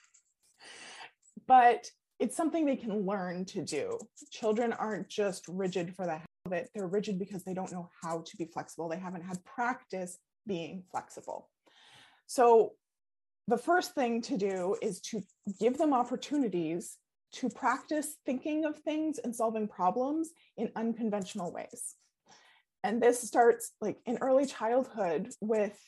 [1.46, 1.86] But
[2.18, 3.98] it's something they can learn to do.
[4.32, 7.88] Children aren't just rigid for the hell of it they're rigid because they don't know
[8.02, 8.88] how to be flexible.
[8.88, 11.50] They haven't had practice being flexible.
[12.26, 12.72] So
[13.48, 15.22] the first thing to do is to
[15.60, 16.96] give them opportunities
[17.36, 21.94] to practice thinking of things and solving problems in unconventional ways.
[22.82, 25.78] And this starts like in early childhood with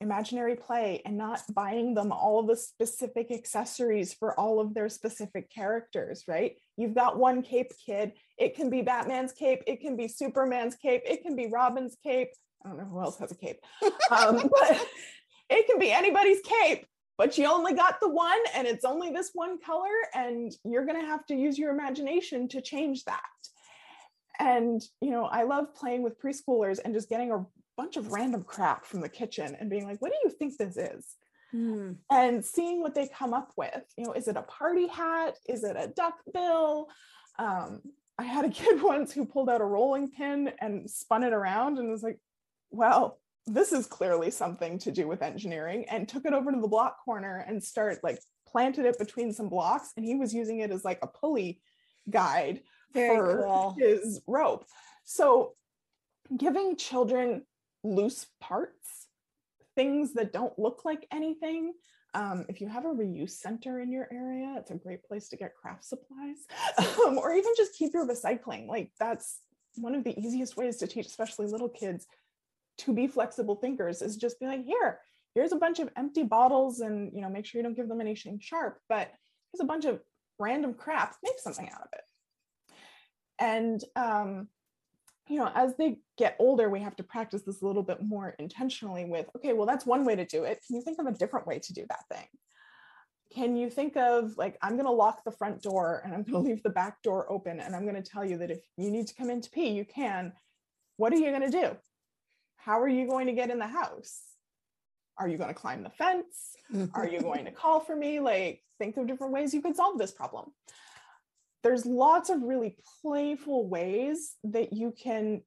[0.00, 5.50] imaginary play and not buying them all the specific accessories for all of their specific
[5.50, 6.56] characters, right?
[6.76, 8.12] You've got one cape kid.
[8.38, 12.30] It can be Batman's cape, it can be Superman's cape, it can be Robin's cape.
[12.64, 13.60] I don't know who else has a cape,
[14.10, 14.86] um, but
[15.50, 16.86] it can be anybody's cape
[17.20, 20.98] but you only got the one and it's only this one color and you're going
[20.98, 23.20] to have to use your imagination to change that.
[24.38, 27.44] And you know i love playing with preschoolers and just getting a
[27.76, 30.78] bunch of random crap from the kitchen and being like what do you think this
[30.78, 31.04] is?
[31.54, 31.96] Mm.
[32.10, 35.36] and seeing what they come up with you know is it a party hat?
[35.46, 36.88] Is it a duck bill?
[37.38, 37.82] Um,
[38.18, 41.76] i had a kid once who pulled out a rolling pin and spun it around
[41.78, 42.18] and was like
[42.70, 46.68] well this is clearly something to do with engineering and took it over to the
[46.68, 50.70] block corner and start like planted it between some blocks and he was using it
[50.70, 51.60] as like a pulley
[52.08, 52.60] guide
[52.92, 53.76] Very for cool.
[53.78, 54.64] his rope
[55.04, 55.54] so
[56.36, 57.42] giving children
[57.82, 59.06] loose parts
[59.76, 61.72] things that don't look like anything
[62.12, 65.36] um, if you have a reuse center in your area it's a great place to
[65.36, 66.38] get craft supplies
[67.06, 69.38] um, or even just keep your recycling like that's
[69.76, 72.06] one of the easiest ways to teach especially little kids
[72.80, 75.00] to be flexible thinkers is just be like, here,
[75.34, 78.00] here's a bunch of empty bottles and, you know, make sure you don't give them
[78.00, 79.10] anything sharp, but
[79.52, 80.00] here's a bunch of
[80.38, 82.74] random crap, make something out of it.
[83.38, 84.48] And, um,
[85.28, 88.34] you know, as they get older, we have to practice this a little bit more
[88.38, 90.60] intentionally with, okay, well, that's one way to do it.
[90.66, 92.26] Can you think of a different way to do that thing?
[93.32, 96.42] Can you think of like, I'm going to lock the front door and I'm going
[96.44, 98.90] to leave the back door open and I'm going to tell you that if you
[98.90, 100.32] need to come in to pee, you can.
[100.96, 101.76] What are you going to do?
[102.64, 104.20] How are you going to get in the house?
[105.18, 106.56] Are you going to climb the fence?
[106.94, 108.20] Are you going to call for me?
[108.20, 110.46] Like, think of different ways you could solve this problem.
[111.62, 115.42] There's lots of really playful ways that you can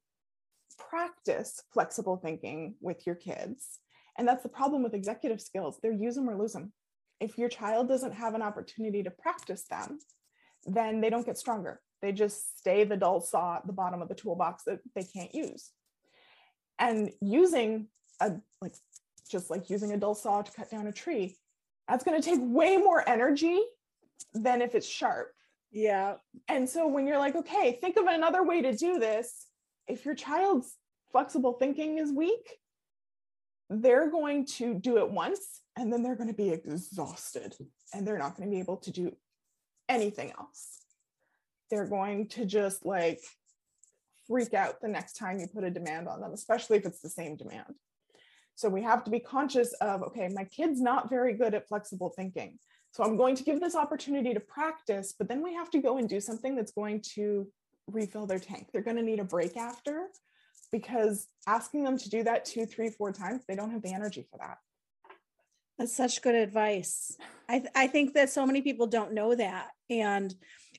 [0.89, 3.80] practice flexible thinking with your kids.
[4.17, 5.80] And that's the problem with executive skills.
[5.82, 6.71] They're use them or lose them.
[7.19, 9.99] if your child doesn't have an opportunity to practice them,
[10.65, 11.80] then they don't get stronger.
[12.02, 15.34] They just stay the dull saw at the bottom of the toolbox that they can't
[15.34, 15.71] use.
[16.84, 17.88] And using
[18.19, 18.74] a like
[19.30, 21.38] just like using a dull saw to cut down a tree,
[21.88, 23.60] that's going to take way more energy
[24.34, 25.32] than if it's sharp.
[25.72, 26.15] Yeah.
[26.48, 29.48] And so when you're like, okay, think of another way to do this,
[29.88, 30.76] if your child's
[31.12, 32.58] flexible thinking is weak,
[33.69, 37.56] they're going to do it once and then they're going to be exhausted
[37.93, 39.15] and they're not going to be able to do
[39.89, 40.82] anything else.
[41.69, 43.22] They're going to just like
[44.28, 47.10] freak out the next time you put a demand on them, especially if it's the
[47.10, 47.76] same demand.
[48.56, 52.14] So we have to be conscious of okay, my kid's not very good at flexible
[52.16, 52.60] thinking.
[52.92, 55.98] So I'm going to give this opportunity to practice, but then we have to go
[55.98, 57.48] and do something that's going to
[57.88, 58.68] refill their tank.
[58.72, 60.10] They're going to need a break after
[60.72, 64.28] because asking them to do that two, three, four times, they don't have the energy
[64.30, 64.60] for that.
[65.80, 67.18] That's such good advice.
[67.50, 69.70] I, th- I think that so many people don't know that.
[69.90, 70.34] And,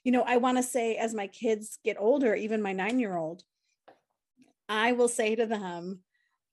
[0.04, 3.16] you know, I want to say, as my kids get older, even my nine year
[3.16, 3.42] old,
[4.68, 6.00] I will say to them,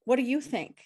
[0.05, 0.77] What do you think?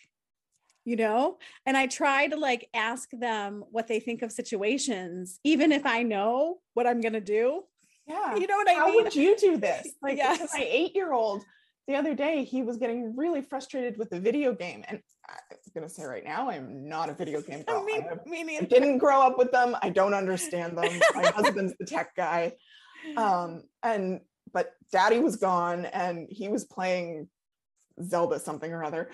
[0.84, 5.72] You know, and I try to like ask them what they think of situations, even
[5.72, 7.64] if I know what I'm going to do.
[8.08, 8.36] Yeah.
[8.36, 9.04] You know what I How mean?
[9.04, 9.88] would you do this?
[10.04, 10.48] Like Yes.
[10.54, 11.44] my eight year old,
[11.88, 14.84] the other day, he was getting really frustrated with the video game.
[14.88, 15.02] And
[15.76, 17.82] going to say right now, I'm not a video game girl.
[17.82, 19.76] I mean, I have me I didn't grow up with them.
[19.82, 21.00] I don't understand them.
[21.16, 22.54] My husband's the tech guy.
[23.18, 27.28] Um, and but daddy was gone and he was playing
[28.02, 29.12] Zelda something or other.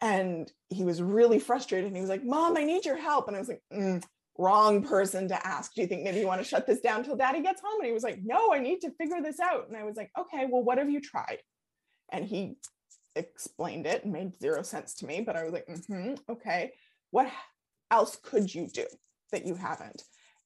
[0.00, 1.88] And he was really frustrated.
[1.88, 3.28] And he was like, Mom, I need your help.
[3.28, 4.02] And I was like, "Mm,
[4.38, 5.74] wrong person to ask.
[5.74, 7.80] Do you think maybe you want to shut this down till daddy gets home?
[7.80, 9.68] And he was like, No, I need to figure this out.
[9.68, 11.38] And I was like, Okay, well, what have you tried?
[12.12, 12.56] And he
[13.16, 15.20] explained it and made zero sense to me.
[15.20, 16.72] But I was like, mm-hmm, okay,
[17.10, 17.30] what
[17.90, 18.86] else could you do
[19.32, 20.02] that you haven't?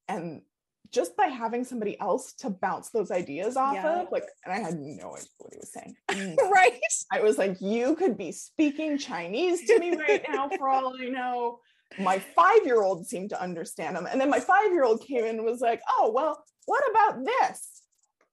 [0.09, 0.43] And
[0.91, 4.03] just by having somebody else to bounce those ideas off Yeah.
[4.03, 5.97] of, like, and I had no idea what he was saying.
[6.51, 6.81] right.
[7.13, 11.07] I was like, you could be speaking Chinese to me right now for all I
[11.07, 11.61] know.
[11.99, 14.07] My five year old seemed to understand him.
[14.07, 17.25] And then my five year old came in and was like, oh, well, what about
[17.25, 17.83] this?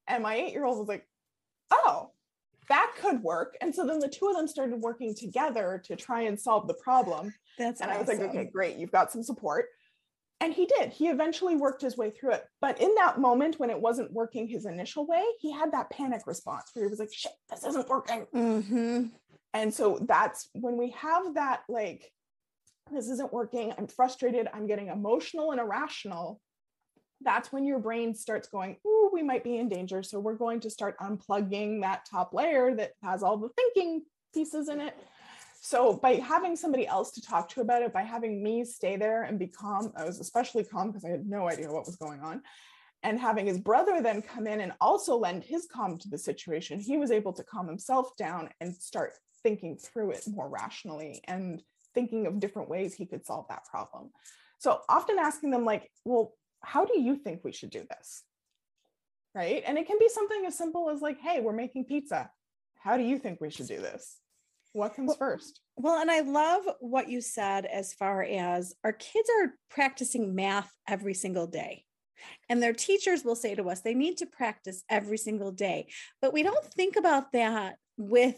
[0.08, 1.06] And my eight year old was like,
[1.72, 2.12] oh,
[2.70, 3.58] that could work.
[3.62, 6.74] And so then the two of them started working together to try and solve the
[6.76, 7.34] problem.
[7.58, 9.68] That's And I was like, okay, great, you've got some support.
[10.42, 10.92] And he did.
[10.92, 12.46] He eventually worked his way through it.
[12.60, 16.28] But in that moment when it wasn't working his initial way, he had that panic
[16.28, 18.26] response where he was like, shit, this isn't working.
[18.34, 19.12] Mhm.
[19.54, 22.12] And so that's when we have that, like,
[22.92, 23.74] this isn't working.
[23.78, 24.50] I'm frustrated.
[24.54, 26.42] I'm getting emotional and irrational.
[27.26, 30.04] That's when your brain starts going, Ooh, we might be in danger.
[30.04, 34.70] So we're going to start unplugging that top layer that has all the thinking pieces
[34.70, 34.96] in it.
[35.60, 39.24] So by having somebody else to talk to about it, by having me stay there
[39.24, 42.22] and be calm, I was especially calm because I had no idea what was going
[42.22, 42.44] on.
[43.02, 46.80] And having his brother then come in and also lend his calm to the situation,
[46.80, 51.62] he was able to calm himself down and start thinking through it more rationally and
[51.96, 54.12] thinking of different ways he could solve that problem.
[54.60, 56.34] So often asking them, like, well,
[56.66, 58.24] how do you think we should do this?
[59.34, 59.64] Right.
[59.66, 62.30] And it can be something as simple as, like, hey, we're making pizza.
[62.80, 64.18] How do you think we should do this?
[64.74, 65.62] What comes Well- first?
[65.78, 70.72] Well, and I love what you said as far as our kids are practicing math
[70.88, 71.84] every single day.
[72.48, 75.88] And their teachers will say to us, they need to practice every single day.
[76.22, 78.38] But we don't think about that with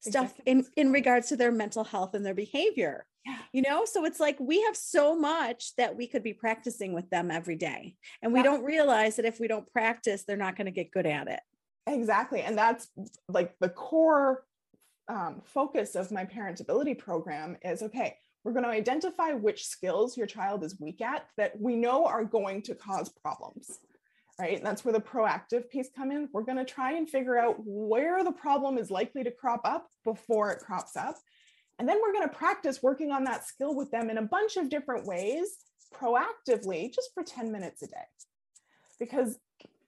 [0.00, 3.06] stuff in, in regards to their mental health and their behavior.
[3.24, 3.35] Yeah.
[3.52, 7.08] You know, so it's like we have so much that we could be practicing with
[7.10, 7.96] them every day.
[8.22, 8.44] And we Yeah.
[8.44, 11.40] don't realize that if we don't practice, they're not going to get good at it.
[11.86, 12.42] Exactly.
[12.42, 12.88] And that's
[13.28, 14.44] like the core
[15.08, 20.26] um, focus of my parentability program is okay, we're going to identify which skills your
[20.26, 23.78] child is weak at that we know are going to cause problems.
[24.38, 24.58] Right.
[24.58, 26.28] And that's where the proactive piece come in.
[26.32, 29.88] We're going to try and figure out where the problem is likely to crop up
[30.04, 31.16] before it crops up.
[31.78, 34.56] And then we're going to practice working on that skill with them in a bunch
[34.56, 35.56] of different ways
[35.94, 38.06] proactively, just for 10 minutes a day.
[38.98, 39.38] Because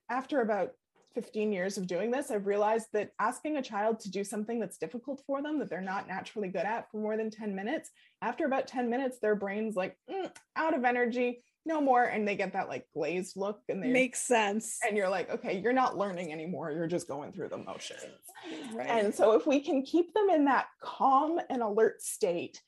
[0.09, 0.73] after about
[1.15, 4.77] 15 years of doing this, I've realized that asking a child to do something that's
[4.77, 7.89] difficult for them that they're not naturally good at for more than 10 minutes,
[8.21, 12.03] after about 10 minutes, their brain's like "Mm, out of energy, no more.
[12.03, 14.79] And they get that like glazed look and they Makes sense.
[14.85, 16.71] and you're like, okay, you're not learning anymore.
[16.71, 18.01] You're just going through the motions.
[18.73, 18.89] Right.
[18.89, 22.61] And so if we can keep them in that calm and alert state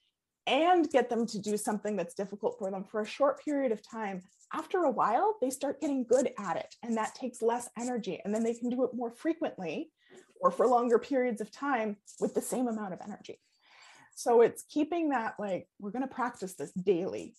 [0.47, 3.81] and get them to do something that's difficult for them for a short period of
[3.81, 4.21] time,
[4.53, 6.75] after a while, they start getting good at it.
[6.83, 8.21] And that takes less energy.
[8.23, 9.91] And then they can do it more frequently
[10.39, 13.39] or for longer periods of time with the same amount of energy.
[14.15, 17.33] So it's keeping that like, we're going to practice this daily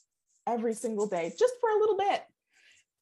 [0.46, 2.22] every single day, just for a little bit.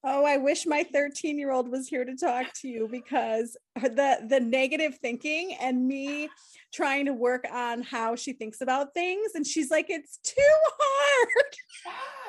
[0.02, 4.26] Oh, I wish my 13 year old was here to talk to you because the
[4.26, 6.30] the negative thinking and me
[6.72, 9.32] trying to work on how she thinks about things.
[9.34, 10.34] And she's like, it's too
[10.80, 11.28] hard.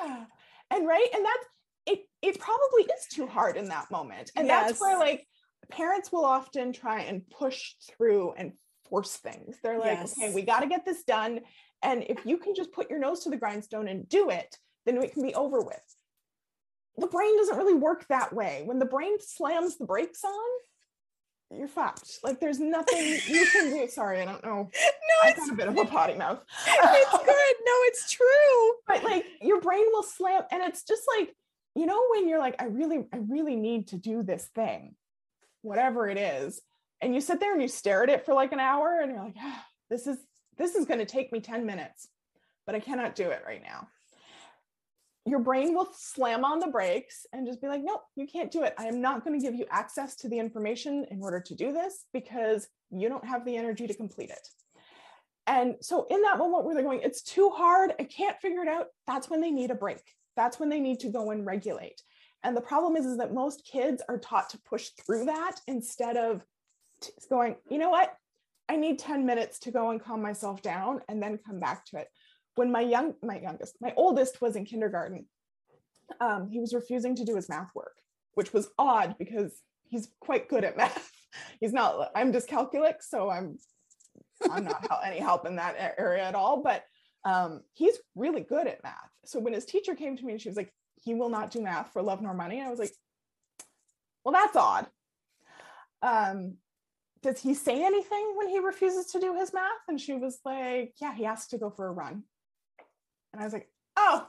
[0.04, 0.24] Yeah.
[0.70, 1.06] And right.
[1.14, 1.46] And that's
[1.86, 4.32] it, it probably is too hard in that moment.
[4.34, 4.66] And yes.
[4.66, 5.26] that's where like
[5.70, 8.52] parents will often try and push through and
[8.88, 9.56] force things.
[9.62, 10.18] They're like, yes.
[10.18, 11.40] okay, we got to get this done.
[11.82, 15.02] And if you can just put your nose to the grindstone and do it, then
[15.02, 15.96] it can be over with.
[16.98, 18.62] The brain doesn't really work that way.
[18.64, 22.18] When the brain slams the brakes on, you're fucked.
[22.22, 23.86] Like there's nothing you can do.
[23.90, 24.70] Sorry, I don't know.
[25.24, 26.42] No, got a bit of a potty mouth.
[26.66, 27.54] it's good.
[27.64, 28.72] No, it's true.
[28.86, 31.34] But like your brain will slam, and it's just like
[31.74, 34.94] you know when you're like, I really, I really need to do this thing,
[35.62, 36.60] whatever it is,
[37.00, 39.22] and you sit there and you stare at it for like an hour, and you're
[39.22, 40.18] like, ah, this is
[40.58, 42.08] this is going to take me ten minutes,
[42.66, 43.88] but I cannot do it right now
[45.24, 48.64] your brain will slam on the brakes and just be like, nope, you can't do
[48.64, 48.74] it.
[48.76, 51.72] I am not going to give you access to the information in order to do
[51.72, 54.48] this because you don't have the energy to complete it.
[55.46, 58.68] And so, in that moment where they're going, it's too hard, I can't figure it
[58.68, 60.02] out, that's when they need a break.
[60.36, 62.00] That's when they need to go and regulate.
[62.44, 66.16] And the problem is, is that most kids are taught to push through that instead
[66.16, 66.44] of
[67.28, 68.14] going, you know what?
[68.68, 71.98] I need 10 minutes to go and calm myself down and then come back to
[71.98, 72.08] it
[72.54, 75.26] when my young my youngest my oldest was in kindergarten
[76.20, 77.96] um, he was refusing to do his math work
[78.34, 81.10] which was odd because he's quite good at math.
[81.60, 83.56] He's not i'm dyscalculic so i'm
[84.50, 86.84] i'm not any help in that area at all but
[87.24, 89.08] um, he's really good at math.
[89.24, 91.62] So when his teacher came to me and she was like he will not do
[91.62, 92.92] math for love nor money i was like
[94.24, 94.86] well that's odd.
[96.02, 96.56] Um,
[97.22, 99.70] does he say anything when he refuses to do his math?
[99.88, 102.24] And she was like yeah he has to go for a run
[103.32, 104.26] and I was like, oh,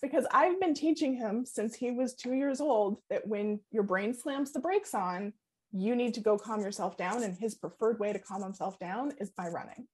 [0.00, 4.12] because I've been teaching him since he was two years old that when your brain
[4.12, 5.32] slams the brakes on,
[5.72, 7.22] you need to go calm yourself down.
[7.22, 9.86] And his preferred way to calm himself down is by running.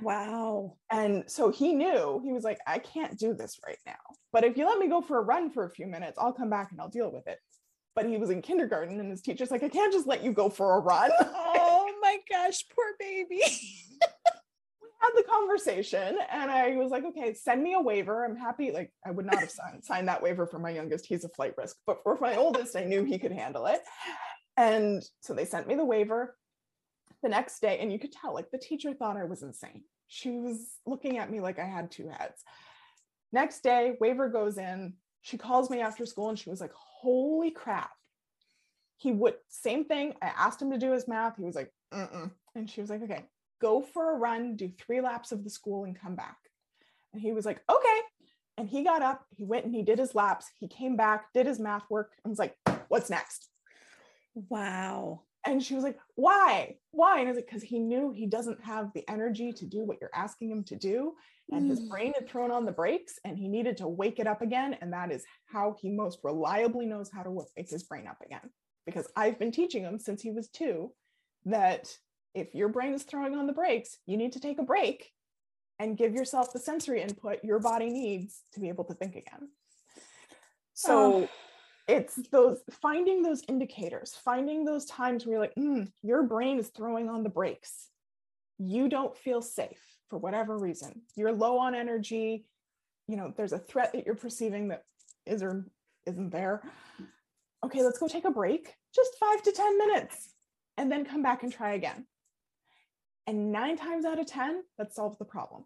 [0.00, 0.76] Wow.
[0.90, 3.92] And so he knew, he was like, I can't do this right now.
[4.32, 6.50] But if you let me go for a run for a few minutes, I'll come
[6.50, 7.38] back and I'll deal with it.
[7.94, 10.48] But he was in kindergarten and his teacher's like, I can't just let you go
[10.48, 11.10] for a run.
[11.64, 13.40] Oh my gosh, poor baby.
[15.02, 18.24] had the conversation and I was like, okay, send me a waiver.
[18.24, 18.72] I'm happy.
[18.72, 21.06] Like, I would not have signed, signed that waiver for my youngest.
[21.06, 21.76] He's a flight risk.
[21.86, 23.80] But for my oldest, I knew he could handle it.
[24.56, 26.36] And so they sent me the waiver
[27.22, 27.78] the next day.
[27.80, 29.82] And you could tell, like, the teacher thought I was insane.
[30.08, 32.42] She was looking at me like I had two heads.
[33.32, 34.94] Next day, waiver goes in.
[35.22, 37.90] She calls me after school and she was like, holy crap.
[38.98, 40.14] He would, same thing.
[40.22, 41.36] I asked him to do his math.
[41.36, 42.30] He was like, Mm-mm.
[42.54, 43.24] and she was like, okay,
[43.62, 46.36] go for a run, do three laps of the school, and come back.
[47.12, 48.00] And he was like, okay.
[48.58, 50.50] And he got up, he went and he did his laps.
[50.58, 52.56] He came back, did his math work, and was like,
[52.88, 53.48] what's next?
[54.34, 55.22] Wow.
[55.46, 56.76] And she was like, why?
[56.90, 57.18] Why?
[57.18, 59.98] And I was like, because he knew he doesn't have the energy to do what
[60.00, 61.14] you're asking him to do.
[61.50, 61.70] And mm.
[61.70, 64.76] his brain had thrown on the brakes and he needed to wake it up again.
[64.80, 68.50] And that is how he most reliably knows how to wake his brain up again.
[68.86, 70.92] Because I've been teaching him since he was two
[71.46, 71.88] that
[72.34, 75.10] if your brain is throwing on the brakes, you need to take a break
[75.78, 79.48] and give yourself the sensory input your body needs to be able to think again.
[80.74, 81.28] So
[81.88, 86.68] it's those finding those indicators, finding those times where you're like, mm, your brain is
[86.68, 87.88] throwing on the brakes.
[88.58, 91.02] You don't feel safe for whatever reason.
[91.16, 92.46] You're low on energy.
[93.08, 94.84] You know, there's a threat that you're perceiving that
[95.26, 95.66] is or
[96.06, 96.62] isn't there.
[97.64, 100.30] Okay, let's go take a break, just five to 10 minutes,
[100.76, 102.06] and then come back and try again.
[103.26, 105.64] And nine times out of 10, that solves the problem.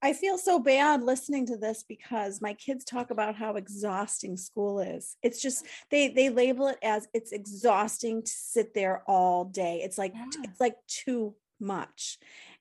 [0.00, 4.78] I feel so bad listening to this because my kids talk about how exhausting school
[4.78, 5.16] is.
[5.22, 9.80] It's just they they label it as it's exhausting to sit there all day.
[9.82, 10.26] It's like yeah.
[10.44, 12.18] it's like too much.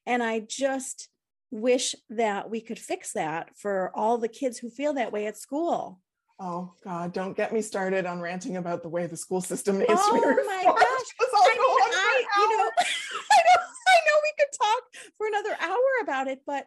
[0.07, 1.09] And I just
[1.51, 5.37] wish that we could fix that for all the kids who feel that way at
[5.37, 5.99] school.
[6.39, 9.91] Oh God, don't get me started on ranting about the way the school system needs
[9.93, 10.49] oh to be reformed.
[10.49, 11.07] Oh my gosh.
[11.19, 12.71] I, mean, I you know,
[14.57, 14.83] talk
[15.17, 16.65] for another hour about it, but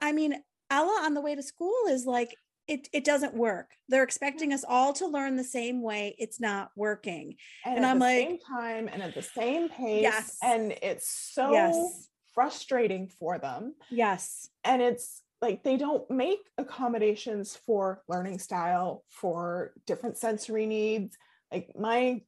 [0.00, 3.70] I mean, Ella on the way to school is like, it, it doesn't work.
[3.88, 6.16] They're expecting us all to learn the same way.
[6.18, 7.36] It's not working.
[7.64, 10.02] And, and I'm like, same time and at the same pace.
[10.02, 10.36] Yes.
[10.42, 12.08] And it's so yes.
[12.34, 13.74] frustrating for them.
[13.88, 14.48] Yes.
[14.64, 21.16] And it's like they don't make accommodations for learning style, for different sensory needs.
[21.52, 22.22] Like my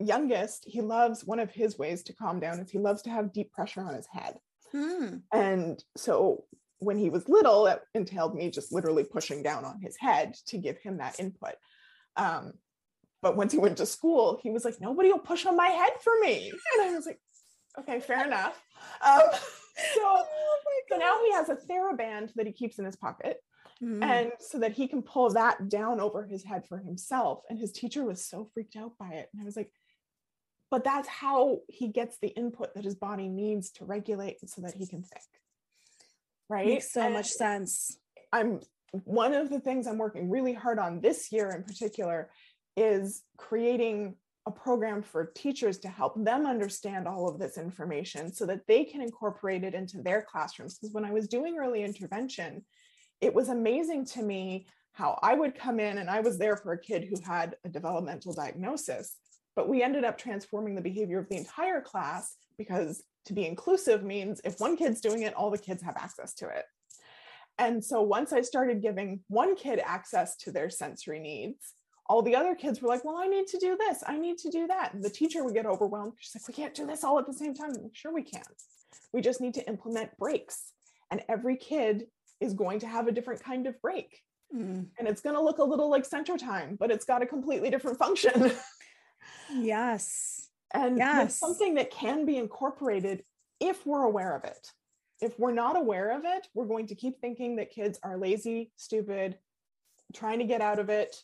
[0.00, 3.32] youngest, he loves one of his ways to calm down is he loves to have
[3.32, 4.36] deep pressure on his head.
[4.76, 5.16] Hmm.
[5.32, 6.44] And so
[6.78, 10.58] when he was little, it entailed me just literally pushing down on his head to
[10.58, 11.54] give him that input.
[12.16, 12.52] Um,
[13.22, 15.92] but once he went to school, he was like, nobody will push on my head
[16.02, 16.52] for me.
[16.74, 17.18] And I was like,
[17.78, 18.62] okay, fair enough.
[19.02, 19.20] Um,
[19.94, 20.56] so, oh
[20.90, 23.38] so now he has a TheraBand that he keeps in his pocket.
[23.82, 24.02] Mm-hmm.
[24.02, 27.40] And so that he can pull that down over his head for himself.
[27.48, 29.28] And his teacher was so freaked out by it.
[29.32, 29.70] And I was like,
[30.70, 34.74] but that's how he gets the input that his body needs to regulate so that
[34.74, 35.24] he can think.
[36.48, 36.66] Right.
[36.66, 37.98] Makes so and much sense.
[38.32, 38.60] I'm
[39.04, 42.30] one of the things I'm working really hard on this year in particular
[42.76, 44.14] is creating
[44.46, 48.84] a program for teachers to help them understand all of this information so that they
[48.84, 50.78] can incorporate it into their classrooms.
[50.78, 52.64] Because when I was doing early intervention,
[53.20, 56.72] it was amazing to me how I would come in and I was there for
[56.72, 59.16] a kid who had a developmental diagnosis,
[59.56, 64.04] but we ended up transforming the behavior of the entire class because to be inclusive
[64.04, 66.64] means if one kid's doing it, all the kids have access to it.
[67.58, 71.72] And so once I started giving one kid access to their sensory needs,
[72.08, 74.50] all the other kids were like, Well, I need to do this, I need to
[74.50, 74.92] do that.
[74.94, 76.12] And the teacher would get overwhelmed.
[76.18, 77.72] She's like, We can't do this all at the same time.
[77.94, 78.44] Sure, we can.
[79.12, 80.72] We just need to implement breaks.
[81.10, 82.06] And every kid
[82.40, 84.20] is going to have a different kind of break.
[84.54, 84.86] Mm.
[84.98, 87.70] And it's going to look a little like center time, but it's got a completely
[87.70, 88.52] different function.
[89.52, 90.48] yes.
[90.74, 91.26] And yes.
[91.26, 93.24] it's something that can be incorporated
[93.60, 94.72] if we're aware of it.
[95.20, 98.70] If we're not aware of it, we're going to keep thinking that kids are lazy,
[98.76, 99.38] stupid,
[100.14, 101.16] trying to get out of it,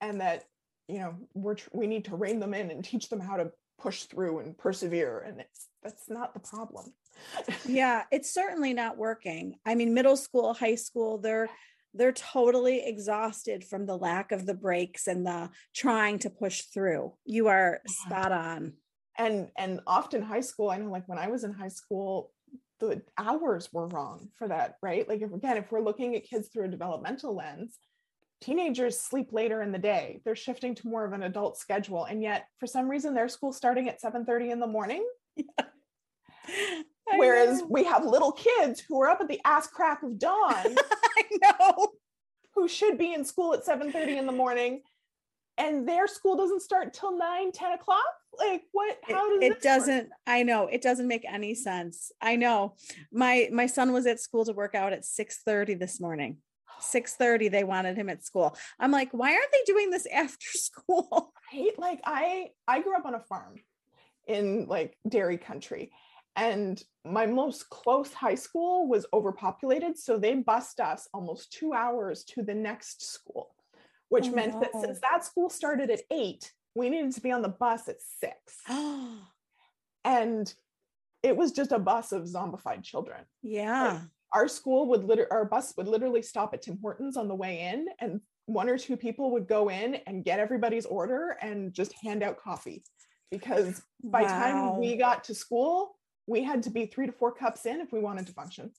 [0.00, 0.44] and that
[0.86, 4.04] you know we're we need to rein them in and teach them how to push
[4.04, 5.18] through and persevere.
[5.26, 6.92] And it's that's not the problem
[7.66, 9.58] yeah, it's certainly not working.
[9.66, 11.48] I mean, middle school, high school, they're
[11.98, 17.12] they're totally exhausted from the lack of the breaks and the trying to push through.
[17.24, 18.74] You are spot on.
[19.18, 22.30] And and often high school, I know like when I was in high school,
[22.78, 25.08] the hours were wrong for that, right?
[25.08, 27.76] Like if again, if we're looking at kids through a developmental lens,
[28.40, 30.20] teenagers sleep later in the day.
[30.24, 32.04] They're shifting to more of an adult schedule.
[32.04, 35.06] And yet for some reason their school starting at 7 30 in the morning.
[36.50, 36.82] Yeah.
[37.16, 40.54] Whereas we have little kids who are up at the ass crack of dawn.
[41.18, 41.88] I know.
[42.54, 44.82] Who should be in school at 7 30 in the morning
[45.58, 48.04] and their school doesn't start till 9 10 o'clock
[48.38, 50.12] like what how does it, it doesn't work?
[50.26, 52.74] i know it doesn't make any sense i know
[53.12, 56.38] my my son was at school to work out at 6 30 this morning
[56.80, 60.48] 6 30 they wanted him at school i'm like why aren't they doing this after
[60.52, 63.56] school right like i i grew up on a farm
[64.26, 65.90] in like dairy country
[66.38, 69.98] and my most close high school was overpopulated.
[69.98, 73.50] So they bussed us almost two hours to the next school,
[74.08, 74.60] which oh, meant no.
[74.60, 77.96] that since that school started at eight, we needed to be on the bus at
[78.00, 78.62] six.
[80.04, 80.54] and
[81.24, 83.24] it was just a bus of zombified children.
[83.42, 83.92] Yeah.
[83.92, 87.34] Like our school would literally, our bus would literally stop at Tim Hortons on the
[87.34, 91.72] way in, and one or two people would go in and get everybody's order and
[91.72, 92.84] just hand out coffee.
[93.32, 94.28] Because by wow.
[94.28, 95.97] time we got to school,
[96.28, 98.70] we had to be three to four cups in if we wanted to function.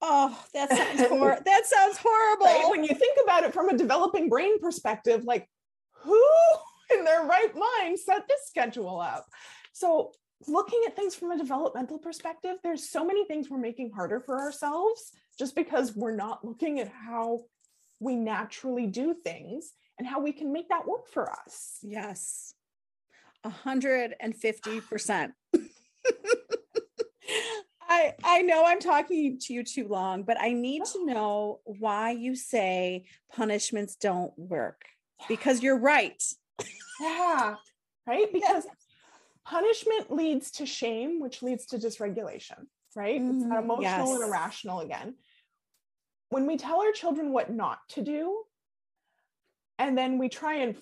[0.00, 2.46] Oh, that sounds hor- that sounds horrible.
[2.46, 2.66] Right?
[2.68, 5.48] When you think about it from a developing brain perspective, like
[6.02, 6.22] who
[6.92, 9.26] in their right mind set this schedule up?
[9.72, 10.12] So
[10.48, 14.40] looking at things from a developmental perspective, there's so many things we're making harder for
[14.40, 17.42] ourselves just because we're not looking at how
[18.00, 21.78] we naturally do things and how we can make that work for us.
[21.82, 22.54] Yes.
[23.46, 25.32] 150%.
[27.88, 32.12] I I know I'm talking to you too long, but I need to know why
[32.12, 34.82] you say punishments don't work.
[35.28, 36.22] Because you're right.
[37.00, 37.56] Yeah.
[38.06, 38.32] Right?
[38.32, 38.64] Because
[39.44, 43.20] punishment leads to shame, which leads to dysregulation, right?
[43.20, 44.10] Mm, it's that emotional yes.
[44.10, 45.14] and irrational again.
[46.28, 48.42] When we tell our children what not to do,
[49.78, 50.76] and then we try and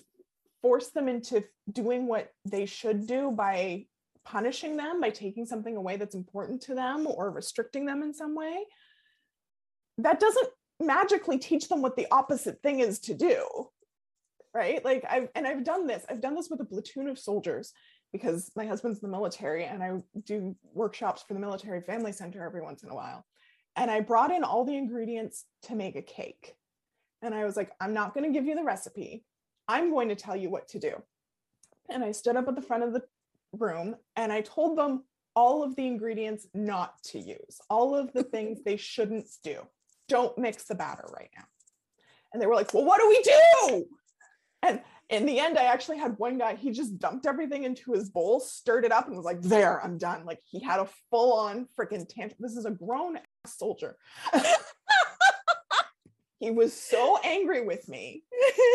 [0.61, 3.87] force them into doing what they should do by
[4.25, 8.35] punishing them by taking something away that's important to them or restricting them in some
[8.35, 8.63] way,
[9.97, 10.49] that doesn't
[10.79, 13.45] magically teach them what the opposite thing is to do.
[14.53, 14.83] Right.
[14.83, 17.71] Like I've, and I've done this, I've done this with a platoon of soldiers
[18.11, 19.91] because my husband's in the military and I
[20.25, 23.25] do workshops for the military family center every once in a while.
[23.77, 26.55] And I brought in all the ingredients to make a cake.
[27.21, 29.23] And I was like, I'm not going to give you the recipe.
[29.67, 30.95] I'm going to tell you what to do.
[31.89, 33.03] And I stood up at the front of the
[33.53, 35.03] room and I told them
[35.35, 39.59] all of the ingredients not to use, all of the things they shouldn't do.
[40.07, 41.45] Don't mix the batter right now.
[42.33, 43.85] And they were like, well, what do we do?
[44.63, 48.09] And in the end, I actually had one guy, he just dumped everything into his
[48.09, 50.25] bowl, stirred it up, and was like, there, I'm done.
[50.25, 52.37] Like he had a full on freaking tantrum.
[52.39, 53.97] This is a grown ass soldier.
[56.41, 58.23] he was so angry with me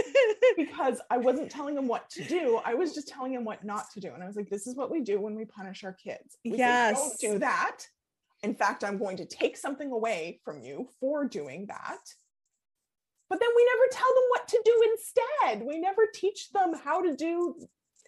[0.57, 2.61] because I wasn't telling him what to do.
[2.65, 4.13] I was just telling him what not to do.
[4.15, 6.39] And I was like, this is what we do when we punish our kids.
[6.45, 7.79] We say, Don't do that.
[8.45, 11.99] In fact, I'm going to take something away from you for doing that.
[13.29, 15.67] But then we never tell them what to do instead.
[15.67, 17.57] We never teach them how to do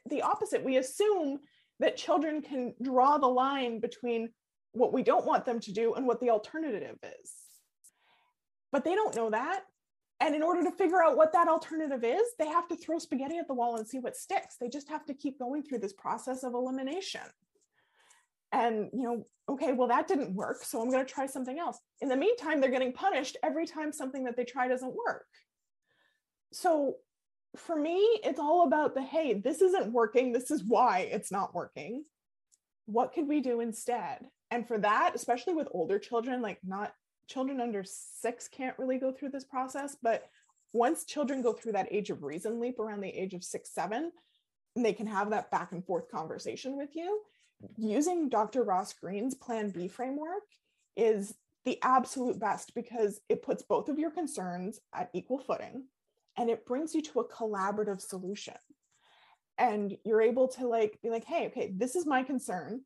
[0.08, 0.64] the opposite.
[0.64, 1.40] We assume
[1.80, 4.28] that children can draw the line between
[4.70, 7.32] what we don't want them to do and what the alternative is.
[8.72, 9.62] But they don't know that.
[10.20, 13.38] And in order to figure out what that alternative is, they have to throw spaghetti
[13.38, 14.56] at the wall and see what sticks.
[14.60, 17.20] They just have to keep going through this process of elimination.
[18.50, 20.64] And, you know, okay, well, that didn't work.
[20.64, 21.78] So I'm going to try something else.
[22.00, 25.26] In the meantime, they're getting punished every time something that they try doesn't work.
[26.52, 26.96] So
[27.56, 30.32] for me, it's all about the hey, this isn't working.
[30.32, 32.04] This is why it's not working.
[32.86, 34.26] What could we do instead?
[34.50, 36.92] And for that, especially with older children, like not
[37.28, 40.28] children under six can't really go through this process, but
[40.72, 44.10] once children go through that age of reason leap around the age of six, seven,
[44.74, 47.20] and they can have that back and forth conversation with you,
[47.76, 48.62] using Dr.
[48.62, 50.44] Ross Greene's Plan B framework
[50.96, 55.84] is the absolute best because it puts both of your concerns at equal footing
[56.36, 58.54] and it brings you to a collaborative solution.
[59.58, 62.82] And you're able to like be like, hey, okay, this is my concern.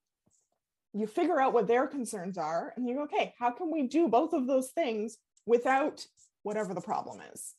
[0.95, 4.09] You figure out what their concerns are, and you go, okay, how can we do
[4.09, 5.17] both of those things
[5.47, 6.05] without
[6.43, 7.55] whatever the problem is?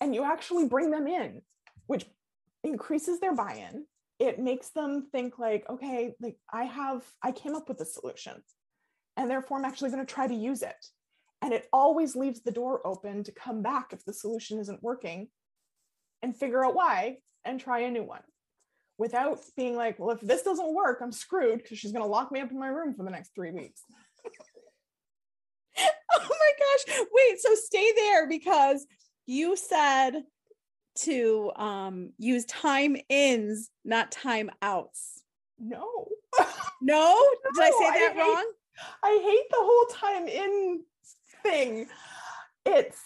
[0.00, 1.42] And you actually bring them in,
[1.86, 2.04] which
[2.62, 3.86] increases their buy-in.
[4.18, 8.42] It makes them think like, okay, like I have, I came up with a solution,
[9.16, 10.86] and therefore I'm actually going to try to use it.
[11.40, 15.28] And it always leaves the door open to come back if the solution isn't working
[16.20, 18.22] and figure out why and try a new one
[18.98, 22.30] without being like, well, if this doesn't work, I'm screwed because she's going to lock
[22.32, 23.82] me up in my room for the next three weeks.
[25.78, 26.98] oh my gosh.
[27.12, 28.86] Wait, so stay there because
[29.26, 30.22] you said
[30.96, 35.22] to um use time ins, not time outs.
[35.60, 36.08] No,
[36.82, 37.16] No?
[37.54, 38.46] Did I No, say I that hate- wrong?
[39.02, 40.82] I hate the whole time in
[41.42, 41.86] thing.
[42.64, 43.00] It's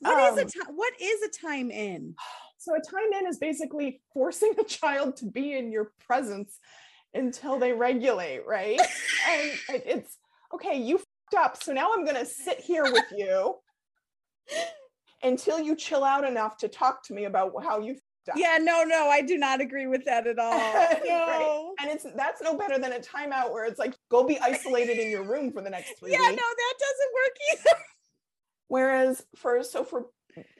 [0.00, 2.14] What is a um, time what is a time in?
[2.60, 6.58] so a time in is basically forcing a child to be in your presence
[7.14, 8.78] until they regulate, right?
[9.28, 9.50] and
[9.86, 10.18] it's
[10.54, 11.62] okay, you fucked up.
[11.62, 13.56] So now I'm going to sit here with you
[15.22, 18.36] until you chill out enough to talk to me about how you fucked up.
[18.36, 20.52] Yeah, no, no, I do not agree with that at all.
[21.06, 21.74] No.
[21.80, 25.10] And it's that's no better than a timeout where it's like go be isolated in
[25.10, 27.82] your room for the next three Yeah, no, that doesn't work either.
[28.68, 30.06] Whereas for so for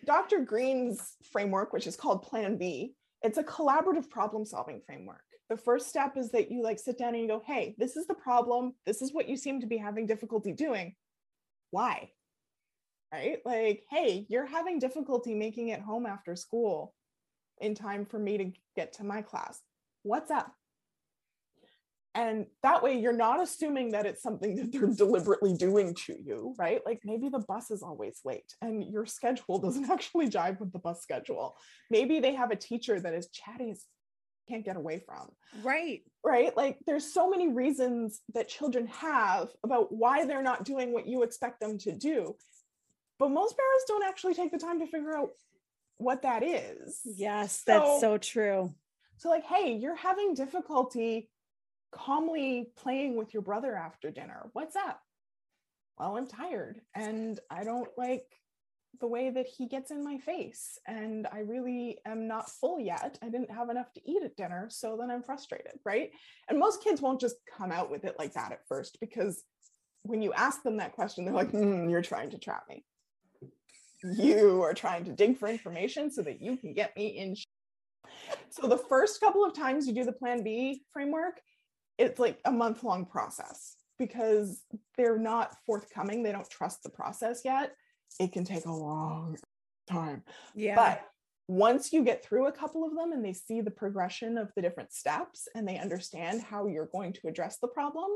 [0.04, 0.40] Dr.
[0.40, 5.22] Greene's framework, which is called Plan B, it's a collaborative problem solving framework.
[5.48, 8.06] The first step is that you like sit down and you go, hey, this is
[8.06, 8.74] the problem.
[8.86, 10.94] This is what you seem to be having difficulty doing.
[11.70, 12.10] Why?
[13.12, 13.38] Right?
[13.44, 16.94] Like, hey, you're having difficulty making it home after school
[17.60, 19.60] in time for me to get to my class.
[20.02, 20.52] What's up?
[22.14, 26.54] And that way, you're not assuming that it's something that they're deliberately doing to you,
[26.58, 26.80] right?
[26.84, 30.78] Like maybe the bus is always late and your schedule doesn't actually jive with the
[30.80, 31.56] bus schedule.
[31.90, 33.84] Maybe they have a teacher that is chatty as
[34.48, 35.30] can't get away from,
[35.62, 36.00] Right.
[36.24, 36.56] right?
[36.56, 41.22] Like there's so many reasons that children have about why they're not doing what you
[41.22, 42.34] expect them to do.
[43.20, 45.28] But most parents don't actually take the time to figure out
[45.98, 47.00] what that is.
[47.04, 48.74] Yes, that's So- so true.
[49.18, 51.28] So, like, hey, you're having difficulty
[51.92, 54.50] calmly playing with your brother after dinner.
[54.52, 55.00] What's up?
[55.98, 58.24] Well, I'm tired and I don't like
[59.00, 60.78] the way that he gets in my face.
[60.86, 63.18] And I really am not full yet.
[63.22, 64.68] I didn't have enough to eat at dinner.
[64.70, 66.10] So then I'm frustrated, right?
[66.48, 69.44] And most kids won't just come out with it like that at first because
[70.02, 72.84] when you ask them that question, they're like, "Hmm, you're trying to trap me.
[74.02, 77.36] You are trying to dig for information so that you can get me in
[78.48, 81.40] so the first couple of times you do the plan B framework,
[82.00, 84.62] it's like a month long process because
[84.96, 86.22] they're not forthcoming.
[86.22, 87.72] They don't trust the process yet.
[88.18, 89.36] It can take a long
[89.88, 90.22] time.
[90.54, 90.74] Yeah.
[90.74, 91.02] But
[91.46, 94.62] once you get through a couple of them and they see the progression of the
[94.62, 98.08] different steps and they understand how you're going to address the problem,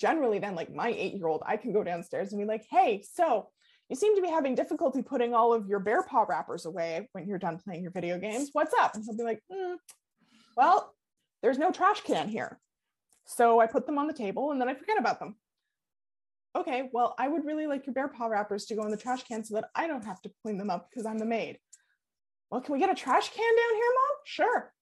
[0.00, 3.04] generally, then, like my eight year old, I can go downstairs and be like, hey,
[3.14, 3.48] so
[3.88, 7.28] you seem to be having difficulty putting all of your bear paw wrappers away when
[7.28, 8.50] you're done playing your video games.
[8.52, 8.94] What's up?
[8.94, 9.74] And he'll be like, "Hmm,
[10.56, 10.94] well,
[11.42, 12.58] there's no trash can here.
[13.24, 15.36] So I put them on the table and then I forget about them.
[16.54, 19.24] Okay, well, I would really like your bear paw wrappers to go in the trash
[19.24, 21.58] can so that I don't have to clean them up because I'm the maid.
[22.50, 24.18] Well, can we get a trash can down here, mom?
[24.24, 24.72] Sure.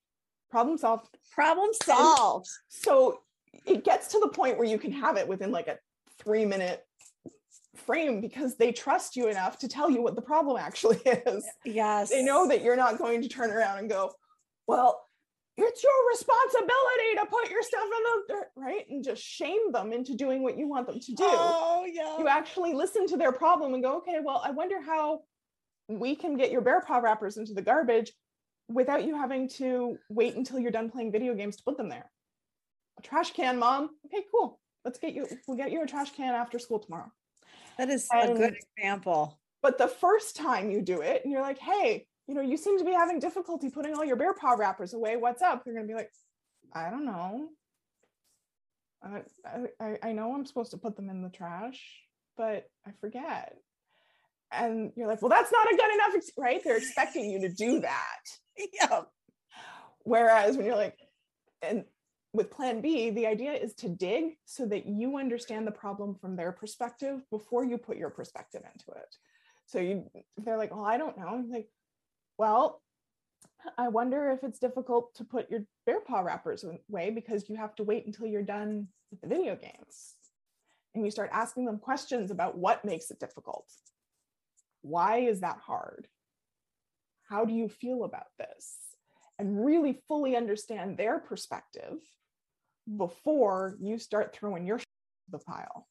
[0.51, 1.07] Problem solved.
[1.33, 2.49] Problem solved.
[2.69, 3.21] So
[3.67, 5.79] it gets to the point where you can have it within like a
[6.19, 6.85] three minute
[7.77, 11.47] frame because they trust you enough to tell you what the problem actually is.
[11.65, 12.11] Yes.
[12.11, 14.13] They know that you're not going to turn around and go,
[14.67, 15.01] well,
[15.57, 18.85] it's your responsibility to put your stuff in the dirt, right?
[18.89, 21.25] And just shame them into doing what you want them to do.
[21.27, 22.19] Oh, yeah.
[22.19, 25.21] You actually listen to their problem and go, okay, well, I wonder how
[25.89, 28.13] we can get your bear paw wrappers into the garbage
[28.69, 32.11] without you having to wait until you're done playing video games to put them there.
[32.99, 33.91] A trash can, mom.
[34.07, 34.61] Okay, cool.
[34.85, 37.11] Let's get you, we'll get you a trash can after school tomorrow.
[37.77, 39.39] That is a good example.
[39.63, 42.79] But the first time you do it and you're like, hey, you know, you seem
[42.79, 45.17] to be having difficulty putting all your bear paw wrappers away.
[45.17, 45.65] What's up?
[45.65, 46.13] They're going to be like,
[46.73, 47.49] I don't know.
[49.03, 49.23] I,
[49.81, 51.83] I, I know I'm supposed to put them in the trash,
[52.37, 53.57] but I forget.
[54.53, 56.63] And you're like, well, that's not a good enough, ex-, right?
[56.63, 58.21] They're expecting you to do that.
[58.75, 59.03] Yeah.
[60.05, 60.99] Whereas when you're like,
[61.63, 61.85] and
[62.35, 66.37] with plan B, the idea is to dig so that you understand the problem from
[66.37, 69.17] their perspective before you put your perspective into it.
[69.65, 71.69] So you, they're like, well, I don't know, you're like,
[72.41, 72.81] well,
[73.77, 77.75] I wonder if it's difficult to put your bear paw wrappers away because you have
[77.75, 80.15] to wait until you're done with the video games.
[80.95, 83.67] And you start asking them questions about what makes it difficult.
[84.81, 86.09] Why is that hard?
[87.29, 88.75] How do you feel about this?
[89.39, 91.99] And really fully understand their perspective
[92.97, 94.81] before you start throwing your
[95.31, 95.87] the pile.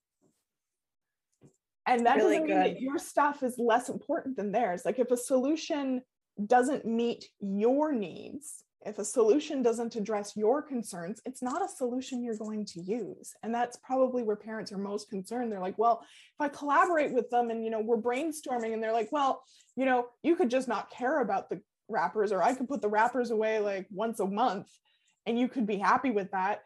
[1.86, 4.82] And that Really doesn't mean that your stuff is less important than theirs.
[4.84, 6.02] Like if a solution
[6.48, 12.24] doesn't meet your needs, if a solution doesn't address your concerns, it's not a solution
[12.24, 13.34] you're going to use.
[13.44, 15.52] And that's probably where parents are most concerned.
[15.52, 18.94] They're like, well, if I collaborate with them and you know, we're brainstorming and they're
[18.94, 19.44] like, well,
[19.76, 22.88] you know, you could just not care about the wrappers or I could put the
[22.88, 24.70] wrappers away like once a month
[25.26, 26.62] and you could be happy with that.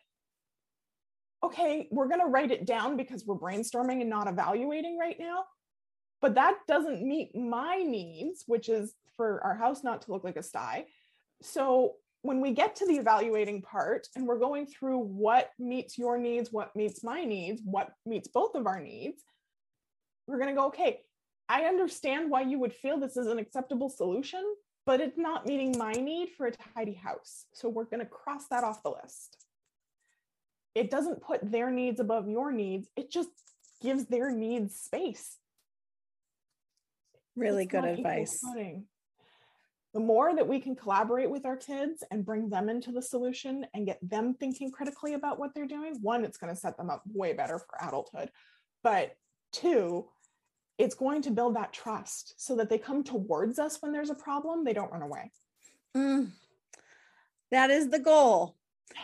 [1.44, 5.46] Okay, we're going to write it down because we're brainstorming and not evaluating right now.
[6.22, 10.38] But that doesn't meet my needs, which is for our house not to look like
[10.38, 10.86] a sty.
[11.42, 16.18] So when we get to the evaluating part and we're going through what meets your
[16.18, 19.22] needs, what meets my needs, what meets both of our needs,
[20.26, 21.02] we're going to go, okay,
[21.50, 24.42] I understand why you would feel this is an acceptable solution,
[24.86, 27.46] but it's not meeting my need for a tidy house.
[27.54, 29.38] So we're going to cross that off the list.
[30.76, 33.30] It doesn't put their needs above your needs, it just
[33.82, 35.38] gives their needs space.
[37.36, 38.40] Really It's good advice.
[38.42, 38.86] footing.
[39.94, 43.66] The more that we can collaborate with our kids and bring them into the solution
[43.74, 46.90] and get them thinking critically about what they're doing, one, it's going to set them
[46.90, 48.32] up way better for adulthood.
[48.82, 49.16] But
[49.52, 50.08] two,
[50.80, 54.16] it's going to build that trust so that they come towards us when there's a
[54.16, 55.32] problem, they don't run away.
[55.96, 56.32] Mm.
[57.52, 58.56] That is the goal.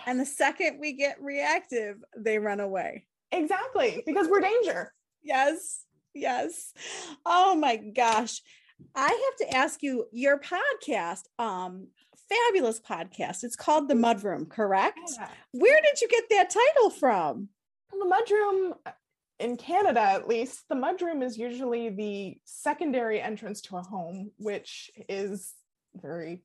[0.07, 3.05] And the second we get reactive, they run away.
[3.31, 4.91] Exactly, because we're danger.
[5.21, 5.85] Yes.
[6.15, 6.73] Yes.
[7.25, 8.41] Oh my gosh.
[8.95, 9.07] I
[9.39, 11.87] have to ask you your podcast, um,
[12.29, 13.43] fabulous podcast.
[13.43, 14.99] It's called The Mudroom, correct?
[15.17, 15.27] Yeah.
[15.51, 17.49] Where did you get that title from?
[17.91, 18.91] The mudroom uh,
[19.39, 24.91] in Canada, at least, the mudroom is usually the secondary entrance to a home, which
[25.07, 25.53] is
[25.95, 26.43] very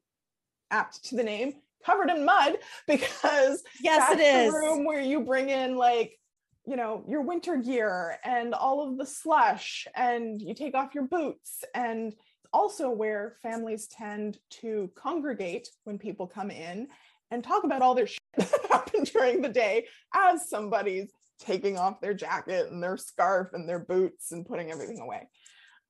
[0.70, 1.54] apt to the name,
[1.84, 2.54] covered in mud,
[2.86, 4.52] because Yes, it is.
[4.52, 6.18] the room where you bring in like
[6.66, 11.06] you know your winter gear and all of the slush and you take off your
[11.06, 12.14] boots and
[12.52, 16.86] also where families tend to congregate when people come in
[17.30, 21.10] and talk about all their shit that happened during the day as somebody's
[21.40, 25.28] taking off their jacket and their scarf and their boots and putting everything away.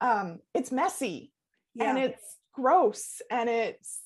[0.01, 1.33] Um, it's messy
[1.79, 4.01] and it's gross and it's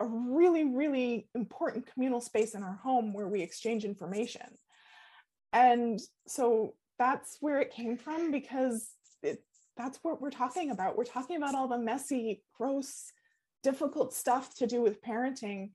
[0.00, 4.46] a really really important communal space in our home where we exchange information
[5.52, 8.90] and so that's where it came from because
[9.22, 9.42] it,
[9.76, 10.96] that's what we're talking about.
[10.96, 13.12] We're talking about all the messy gross
[13.62, 15.70] difficult stuff to do with parenting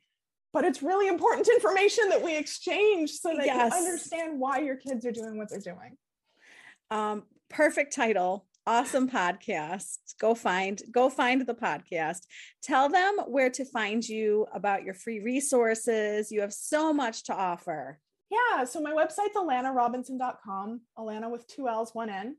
[0.54, 3.72] but it's really important information that we exchange so that Yes.
[3.74, 5.98] you understand why your kids are doing what they're doing.
[6.90, 8.48] Um, perfect title.
[8.66, 9.98] Awesome podcast.
[10.20, 12.22] Go find go find the podcast.
[12.64, 16.32] Tell them where to find you about your free resources.
[16.32, 18.00] You have so much to offer
[18.30, 22.36] Yeah, so my website's allanarobinson.com, Allana with two L's, one N.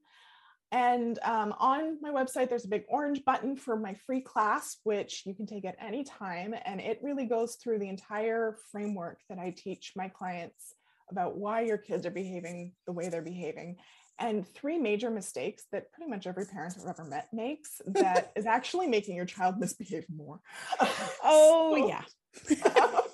[0.70, 5.22] And um, on my website, there's a big orange button for my free class, which
[5.24, 6.54] you can take at any time.
[6.66, 10.74] And it really goes through the entire framework that I teach my clients
[11.10, 13.76] about why your kids are behaving the way they're behaving.
[14.18, 18.44] And three major mistakes that pretty much every parent I've ever met makes that is
[18.44, 20.40] actually making your child misbehave more.
[21.24, 22.02] oh yeah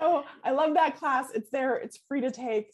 [0.00, 1.30] so I love that class.
[1.34, 2.70] It's there, it's free to take.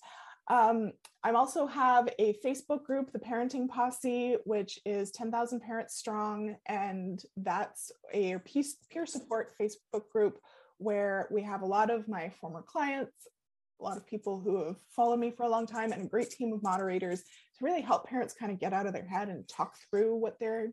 [0.49, 0.93] Um,
[1.23, 6.57] I also have a Facebook group, the Parenting Posse, which is 10,000 parents strong.
[6.67, 8.39] And that's a
[8.91, 10.39] peer support Facebook group
[10.79, 13.13] where we have a lot of my former clients,
[13.81, 16.31] a lot of people who have followed me for a long time, and a great
[16.31, 19.49] team of moderators to really help parents kind of get out of their head and
[19.49, 20.73] talk through what their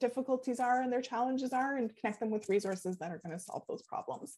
[0.00, 3.42] difficulties are and their challenges are and connect them with resources that are going to
[3.42, 4.36] solve those problems.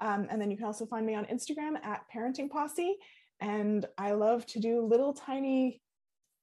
[0.00, 2.96] Um, and then you can also find me on Instagram at Parenting Posse.
[3.40, 5.80] And I love to do little tiny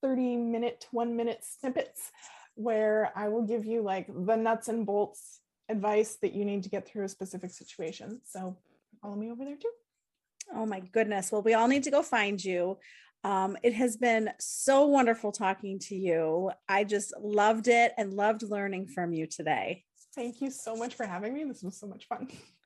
[0.02, 2.12] 30 minute, one minute snippets
[2.56, 5.40] where I will give you like the nuts and bolts
[5.70, 8.22] advice that you need to get through a specific situation.
[8.26, 8.58] So
[9.02, 9.72] follow me over there too.
[10.54, 11.32] Oh my goodness.
[11.32, 12.78] Well, we all need to go find you.
[13.24, 16.52] Um, it has been so wonderful talking to you.
[16.68, 19.84] I just loved it and loved learning from you today.
[20.16, 21.44] Thank you so much for having me.
[21.44, 22.28] This was so much fun.